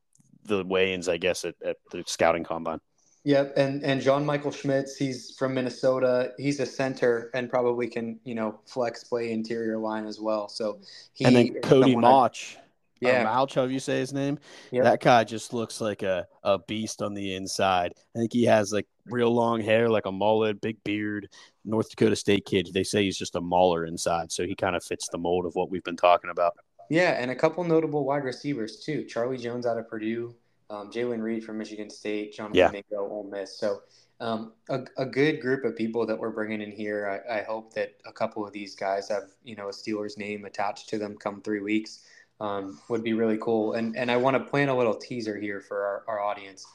the 0.45 0.65
weigh-ins, 0.65 1.09
I 1.09 1.17
guess, 1.17 1.45
at, 1.45 1.55
at 1.65 1.77
the 1.91 2.05
scouting 2.07 2.45
combine. 2.45 2.81
Yep, 3.25 3.55
and 3.57 3.83
and 3.83 4.01
John 4.01 4.25
Michael 4.25 4.51
Schmitz, 4.51 4.97
he's 4.97 5.35
from 5.37 5.55
Minnesota. 5.55 6.33
He's 6.39 6.61
a 6.61 6.67
center 6.67 7.31
and 7.35 7.51
probably 7.51 7.89
can 7.89 8.21
you 8.25 8.35
know 8.35 8.61
flex 8.67 9.03
play 9.03 9.33
interior 9.33 9.79
line 9.79 10.07
as 10.07 10.21
well. 10.21 10.49
So 10.49 10.81
he 11.15 11.25
and 11.25 11.37
then 11.37 11.61
Cody 11.63 11.97
Mauch. 11.97 12.57
Yeah, 13.01 13.25
Mauch, 13.25 13.55
however 13.55 13.73
you 13.73 13.81
say 13.81 13.99
his 13.99 14.13
name. 14.13 14.39
Yep. 14.73 14.85
That 14.85 15.01
guy 15.01 15.25
just 15.25 15.53
looks 15.53 15.81
like 15.81 16.03
a, 16.03 16.27
a 16.43 16.59
beast 16.59 17.03
on 17.03 17.15
the 17.15 17.35
inside. 17.35 17.93
I 18.15 18.19
think 18.19 18.33
he 18.33 18.45
has 18.45 18.73
like 18.73 18.87
real 19.07 19.33
long 19.33 19.61
hair, 19.61 19.89
like 19.89 20.07
a 20.07 20.13
mullet, 20.13 20.61
big 20.61 20.83
beard. 20.85 21.29
North 21.65 21.91
Dakota 21.91 22.17
State 22.17 22.47
kid. 22.47 22.71
They 22.73 22.85
say 22.85 23.05
he's 23.05 23.19
just 23.19 23.37
a 23.37 23.41
mauler 23.41 23.85
inside, 23.85 24.33
so 24.33 24.47
he 24.47 24.55
kind 24.55 24.75
of 24.75 24.83
fits 24.83 25.09
the 25.09 25.19
mold 25.19 25.47
of 25.47 25.55
what 25.55 25.71
we've 25.71 25.85
been 25.85 25.97
talking 25.97 26.31
about. 26.31 26.55
Yeah, 26.91 27.21
and 27.21 27.31
a 27.31 27.37
couple 27.37 27.63
notable 27.65 28.05
wide 28.05 28.25
receivers 28.25 28.81
too. 28.81 29.05
Charlie 29.05 29.37
Jones 29.37 29.67
out 29.67 29.77
of 29.77 29.89
Purdue 29.89 30.35
um, 30.71 30.91
Jaylen 30.91 31.23
Reed 31.23 31.45
from 31.45 31.59
Michigan 31.59 31.91
State, 31.91 32.35
John 32.35 32.51
yeah. 32.53 32.71
Mingo, 32.71 33.09
Ole 33.09 33.29
Miss. 33.31 33.59
So 33.59 33.81
um, 34.21 34.53
a, 34.69 34.81
a 34.97 35.07
good 35.07 35.41
group 35.41 35.65
of 35.65 35.77
people 35.77 36.07
that 36.07 36.19
we're 36.19 36.31
bringing 36.31 36.61
in 36.61 36.73
here. 36.73 37.23
I, 37.29 37.39
I, 37.39 37.43
hope 37.43 37.73
that 37.75 37.95
a 38.05 38.13
couple 38.13 38.45
of 38.45 38.53
these 38.53 38.75
guys 38.75 39.09
have 39.09 39.25
you 39.45 39.55
know 39.55 39.69
a 39.69 39.73
Steelers 39.73 40.19
name 40.19 40.45
attached 40.45 40.89
to 40.91 40.99
them 40.99 41.17
come 41.17 41.41
three 41.41 41.61
weeks. 41.61 42.05
Um, 42.41 42.81
would 42.89 43.03
be 43.03 43.15
really 43.15 43.39
cool. 43.39 43.73
And 43.73 43.97
and 43.97 44.11
I 44.11 44.17
want 44.17 44.35
to 44.37 44.51
plan 44.51 44.69
a 44.69 44.77
little 44.77 44.95
teaser 44.95 45.37
here 45.37 45.61
for 45.61 45.85
our, 45.85 46.05
our 46.07 46.21
audience. 46.21 46.67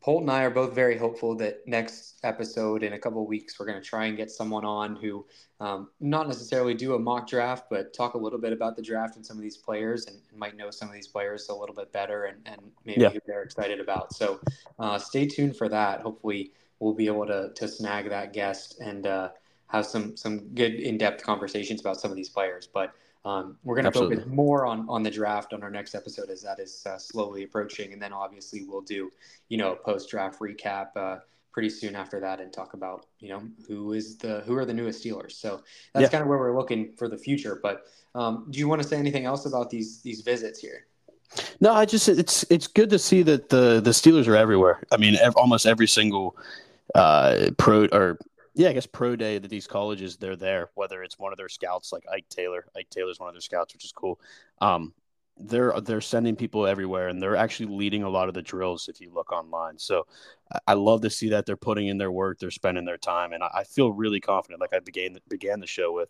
Polt 0.00 0.22
and 0.22 0.30
I 0.30 0.44
are 0.44 0.50
both 0.50 0.72
very 0.72 0.96
hopeful 0.96 1.34
that 1.36 1.66
next 1.66 2.20
episode 2.22 2.84
in 2.84 2.92
a 2.92 2.98
couple 2.98 3.20
of 3.20 3.26
weeks 3.26 3.58
we're 3.58 3.66
going 3.66 3.82
to 3.82 3.84
try 3.84 4.04
and 4.06 4.16
get 4.16 4.30
someone 4.30 4.64
on 4.64 4.94
who 4.94 5.26
um, 5.58 5.88
not 5.98 6.28
necessarily 6.28 6.74
do 6.74 6.94
a 6.94 6.98
mock 6.98 7.28
draft, 7.28 7.64
but 7.68 7.92
talk 7.92 8.14
a 8.14 8.18
little 8.18 8.38
bit 8.38 8.52
about 8.52 8.76
the 8.76 8.82
draft 8.82 9.16
and 9.16 9.26
some 9.26 9.36
of 9.36 9.42
these 9.42 9.56
players 9.56 10.06
and, 10.06 10.16
and 10.30 10.38
might 10.38 10.56
know 10.56 10.70
some 10.70 10.88
of 10.88 10.94
these 10.94 11.08
players 11.08 11.48
a 11.48 11.54
little 11.54 11.74
bit 11.74 11.90
better 11.92 12.26
and, 12.26 12.38
and 12.46 12.60
maybe 12.84 13.00
yeah. 13.00 13.08
who 13.08 13.18
they're 13.26 13.42
excited 13.42 13.80
about. 13.80 14.14
So 14.14 14.38
uh, 14.78 14.96
stay 14.96 15.26
tuned 15.26 15.56
for 15.56 15.68
that. 15.70 16.02
Hopefully 16.02 16.52
we'll 16.78 16.94
be 16.94 17.08
able 17.08 17.26
to, 17.26 17.50
to 17.54 17.66
snag 17.66 18.08
that 18.10 18.32
guest 18.32 18.78
and 18.80 19.08
uh, 19.08 19.30
have 19.66 19.86
some 19.86 20.16
some 20.16 20.38
good 20.54 20.74
in 20.74 20.98
depth 20.98 21.24
conversations 21.24 21.80
about 21.80 22.00
some 22.00 22.10
of 22.12 22.16
these 22.16 22.28
players. 22.28 22.68
But 22.72 22.94
um, 23.26 23.58
we're 23.64 23.74
going 23.74 23.86
to 23.86 23.90
focus 23.90 24.24
more 24.26 24.66
on 24.66 24.86
on 24.88 25.02
the 25.02 25.10
draft 25.10 25.52
on 25.52 25.64
our 25.64 25.70
next 25.70 25.96
episode 25.96 26.30
as 26.30 26.42
that 26.42 26.60
is 26.60 26.86
uh, 26.86 26.96
slowly 26.96 27.42
approaching, 27.42 27.92
and 27.92 28.00
then 28.00 28.12
obviously 28.12 28.62
we'll 28.64 28.82
do 28.82 29.10
you 29.48 29.58
know 29.58 29.72
a 29.72 29.76
post 29.76 30.08
draft 30.08 30.38
recap 30.38 30.96
uh, 30.96 31.18
pretty 31.50 31.68
soon 31.68 31.96
after 31.96 32.20
that 32.20 32.40
and 32.40 32.52
talk 32.52 32.74
about 32.74 33.06
you 33.18 33.28
know 33.28 33.42
who 33.66 33.94
is 33.94 34.16
the 34.16 34.42
who 34.42 34.54
are 34.56 34.64
the 34.64 34.72
newest 34.72 35.04
Steelers. 35.04 35.32
So 35.32 35.62
that's 35.92 36.04
yeah. 36.04 36.08
kind 36.08 36.22
of 36.22 36.28
where 36.28 36.38
we're 36.38 36.56
looking 36.56 36.92
for 36.92 37.08
the 37.08 37.18
future. 37.18 37.58
But 37.60 37.86
um, 38.14 38.46
do 38.50 38.60
you 38.60 38.68
want 38.68 38.80
to 38.80 38.86
say 38.86 38.96
anything 38.96 39.24
else 39.24 39.44
about 39.44 39.70
these 39.70 40.00
these 40.02 40.20
visits 40.20 40.60
here? 40.60 40.86
No, 41.60 41.72
I 41.72 41.84
just 41.84 42.08
it's 42.08 42.44
it's 42.48 42.68
good 42.68 42.90
to 42.90 42.98
see 42.98 43.22
that 43.24 43.48
the 43.48 43.80
the 43.80 43.90
Steelers 43.90 44.28
are 44.28 44.36
everywhere. 44.36 44.84
I 44.92 44.98
mean, 44.98 45.16
ev- 45.16 45.34
almost 45.34 45.66
every 45.66 45.88
single 45.88 46.36
uh, 46.94 47.50
pro 47.58 47.86
or 47.86 48.20
yeah, 48.56 48.70
I 48.70 48.72
guess 48.72 48.86
pro 48.86 49.16
day 49.16 49.38
that 49.38 49.48
these 49.48 49.66
colleges 49.66 50.16
they're 50.16 50.34
there. 50.34 50.70
Whether 50.74 51.02
it's 51.02 51.18
one 51.18 51.30
of 51.30 51.36
their 51.36 51.48
scouts 51.48 51.92
like 51.92 52.04
Ike 52.10 52.28
Taylor, 52.30 52.64
Ike 52.74 52.88
Taylor's 52.88 53.20
one 53.20 53.28
of 53.28 53.34
their 53.34 53.42
scouts, 53.42 53.74
which 53.74 53.84
is 53.84 53.92
cool. 53.92 54.18
Um, 54.62 54.94
they're 55.36 55.78
they're 55.82 56.00
sending 56.00 56.36
people 56.36 56.66
everywhere, 56.66 57.08
and 57.08 57.22
they're 57.22 57.36
actually 57.36 57.76
leading 57.76 58.02
a 58.02 58.08
lot 58.08 58.28
of 58.28 58.34
the 58.34 58.40
drills. 58.40 58.88
If 58.88 58.98
you 58.98 59.12
look 59.12 59.30
online, 59.30 59.78
so 59.78 60.06
I 60.66 60.72
love 60.72 61.02
to 61.02 61.10
see 61.10 61.28
that 61.28 61.44
they're 61.44 61.58
putting 61.58 61.88
in 61.88 61.98
their 61.98 62.10
work, 62.10 62.38
they're 62.38 62.50
spending 62.50 62.86
their 62.86 62.96
time, 62.96 63.34
and 63.34 63.42
I 63.44 63.64
feel 63.64 63.92
really 63.92 64.20
confident. 64.20 64.62
Like 64.62 64.72
I 64.72 64.80
began 64.80 65.18
began 65.28 65.60
the 65.60 65.66
show 65.66 65.92
with, 65.92 66.08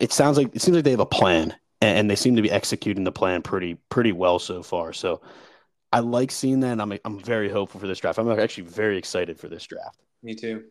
it 0.00 0.12
sounds 0.12 0.38
like 0.38 0.56
it 0.56 0.62
seems 0.62 0.76
like 0.76 0.84
they 0.84 0.92
have 0.92 1.00
a 1.00 1.06
plan, 1.06 1.54
and 1.82 2.10
they 2.10 2.16
seem 2.16 2.36
to 2.36 2.42
be 2.42 2.50
executing 2.50 3.04
the 3.04 3.12
plan 3.12 3.42
pretty 3.42 3.74
pretty 3.90 4.12
well 4.12 4.38
so 4.38 4.62
far. 4.62 4.94
So 4.94 5.20
I 5.92 6.00
like 6.00 6.30
seeing 6.30 6.60
that. 6.60 6.72
And 6.72 6.80
I'm 6.80 6.98
I'm 7.04 7.20
very 7.20 7.50
hopeful 7.50 7.80
for 7.80 7.86
this 7.86 7.98
draft. 7.98 8.18
I'm 8.18 8.30
actually 8.30 8.64
very 8.64 8.96
excited 8.96 9.38
for 9.38 9.48
this 9.48 9.66
draft. 9.66 10.00
Me 10.22 10.34
too. 10.34 10.64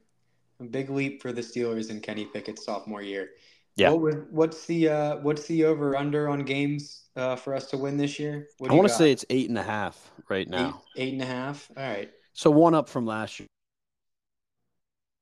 A 0.64 0.66
big 0.66 0.90
leap 0.90 1.22
for 1.22 1.34
the 1.34 1.42
Steelers 1.42 1.90
in 1.90 2.00
Kenny 2.00 2.26
Pickett's 2.26 2.64
sophomore 2.64 3.02
year. 3.02 3.32
Yeah. 3.76 3.90
What 3.90 4.02
would, 4.02 4.28
what's 4.32 4.66
the 4.66 4.88
uh, 4.88 5.18
what's 5.18 5.46
the 5.48 5.66
over 5.66 5.98
under 5.98 6.30
on 6.30 6.44
games 6.44 7.06
uh, 7.18 7.36
for 7.36 7.54
us 7.54 7.70
to 7.72 7.78
win 7.78 7.98
this 7.98 8.18
year? 8.18 8.48
I 8.68 8.74
want 8.74 8.88
to 8.88 8.94
say 8.94 9.12
it's 9.12 9.26
eight 9.30 9.50
and 9.50 9.58
a 9.58 9.64
half 9.64 10.12
right 10.30 10.48
now. 10.48 10.82
Eight, 10.96 11.04
eight 11.04 11.14
and 11.14 11.22
a 11.22 11.26
half. 11.26 11.70
All 11.76 11.84
right. 11.84 12.10
So 12.34 12.50
one 12.50 12.76
up 12.76 12.88
from 12.88 13.06
last 13.06 13.40
year. 13.40 13.48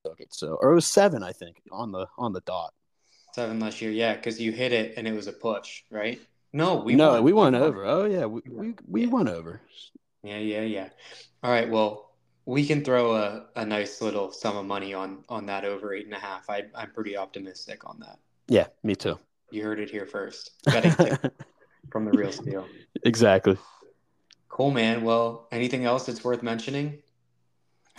Okay, 0.06 0.28
so 0.30 0.58
or 0.62 0.72
it 0.72 0.76
was 0.76 0.86
seven, 0.86 1.24
I 1.24 1.32
think, 1.32 1.62
on 1.72 1.92
the 1.92 2.06
on 2.18 2.34
the 2.34 2.42
dot. 2.42 2.74
Seven 3.34 3.60
last 3.60 3.82
year, 3.82 3.92
yeah, 3.92 4.16
because 4.16 4.40
you 4.40 4.52
hit 4.52 4.74
it 4.74 4.94
and 4.98 5.08
it 5.08 5.14
was 5.14 5.28
a 5.28 5.34
push, 5.34 5.84
right? 5.90 6.20
No, 6.54 6.76
we 6.76 6.96
no, 6.96 7.14
won. 7.14 7.24
we 7.24 7.34
went 7.34 7.56
over. 7.56 7.86
Oh 7.86 8.06
yeah, 8.06 8.26
we 8.26 8.42
we, 8.48 8.76
we 8.88 9.02
yeah. 9.06 9.10
went 9.10 9.30
over. 9.30 9.62
Yeah, 10.24 10.38
yeah, 10.38 10.62
yeah. 10.62 10.90
All 11.42 11.50
right, 11.50 11.70
well, 11.70 12.11
we 12.46 12.66
can 12.66 12.84
throw 12.84 13.16
a, 13.16 13.46
a 13.56 13.66
nice 13.66 14.02
little 14.02 14.32
sum 14.32 14.58
of 14.58 14.66
money 14.66 14.94
on 14.94 15.24
on 15.30 15.46
that 15.48 15.66
over 15.66 15.94
eight 15.94 16.06
and 16.06 16.16
a 16.16 16.20
half. 16.20 16.50
I, 16.50 16.64
I'm 16.76 16.92
pretty 16.92 17.18
optimistic 17.18 17.88
on 17.88 18.00
that. 18.00 18.20
Yeah, 18.48 18.68
me 18.84 18.96
too. 18.96 19.20
You 19.52 19.64
heard 19.64 19.80
it 19.80 19.90
here 19.90 20.06
first. 20.06 20.52
from 21.92 22.06
the 22.06 22.12
real 22.12 22.32
steel. 22.32 22.66
Exactly. 23.04 23.58
Cool, 24.50 24.72
man. 24.72 25.04
Well, 25.04 25.48
anything 25.52 25.86
else 25.86 26.06
that's 26.06 26.24
worth 26.24 26.44
mentioning? 26.44 27.00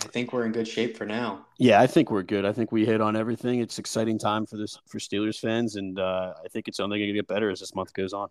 I 0.03 0.07
think 0.07 0.33
we're 0.33 0.45
in 0.45 0.51
good 0.51 0.67
shape 0.67 0.97
for 0.97 1.05
now. 1.05 1.45
Yeah, 1.57 1.79
I 1.79 1.87
think 1.87 2.11
we're 2.11 2.23
good. 2.23 2.45
I 2.45 2.51
think 2.51 2.71
we 2.71 2.85
hit 2.85 3.01
on 3.01 3.15
everything. 3.15 3.59
It's 3.59 3.79
exciting 3.79 4.17
time 4.19 4.45
for 4.45 4.57
this 4.57 4.79
for 4.87 4.99
Steelers 4.99 5.39
fans, 5.39 5.75
and 5.75 5.99
uh, 5.99 6.33
I 6.43 6.47
think 6.49 6.67
it's 6.67 6.79
only 6.79 6.99
going 6.99 7.07
to 7.09 7.13
get 7.13 7.27
better 7.27 7.49
as 7.49 7.59
this 7.59 7.73
month 7.75 7.93
goes 7.93 8.13
on. 8.13 8.29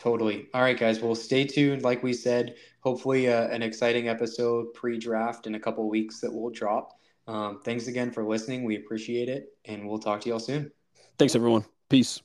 Totally. 0.00 0.46
All 0.54 0.62
right, 0.62 0.78
guys. 0.78 1.00
Well, 1.00 1.14
stay 1.14 1.44
tuned. 1.44 1.82
Like 1.82 2.02
we 2.02 2.14
said, 2.14 2.54
hopefully 2.80 3.28
uh, 3.28 3.48
an 3.48 3.62
exciting 3.62 4.08
episode 4.08 4.72
pre-draft 4.72 5.46
in 5.46 5.54
a 5.54 5.60
couple 5.60 5.88
weeks 5.88 6.20
that 6.20 6.32
will 6.32 6.50
drop. 6.50 6.98
Um, 7.28 7.60
thanks 7.64 7.86
again 7.86 8.10
for 8.10 8.24
listening. 8.24 8.64
We 8.64 8.76
appreciate 8.76 9.28
it, 9.28 9.54
and 9.66 9.86
we'll 9.86 9.98
talk 9.98 10.22
to 10.22 10.30
y'all 10.30 10.38
soon. 10.38 10.72
Thanks, 11.18 11.36
everyone. 11.36 11.64
Peace. 11.90 12.22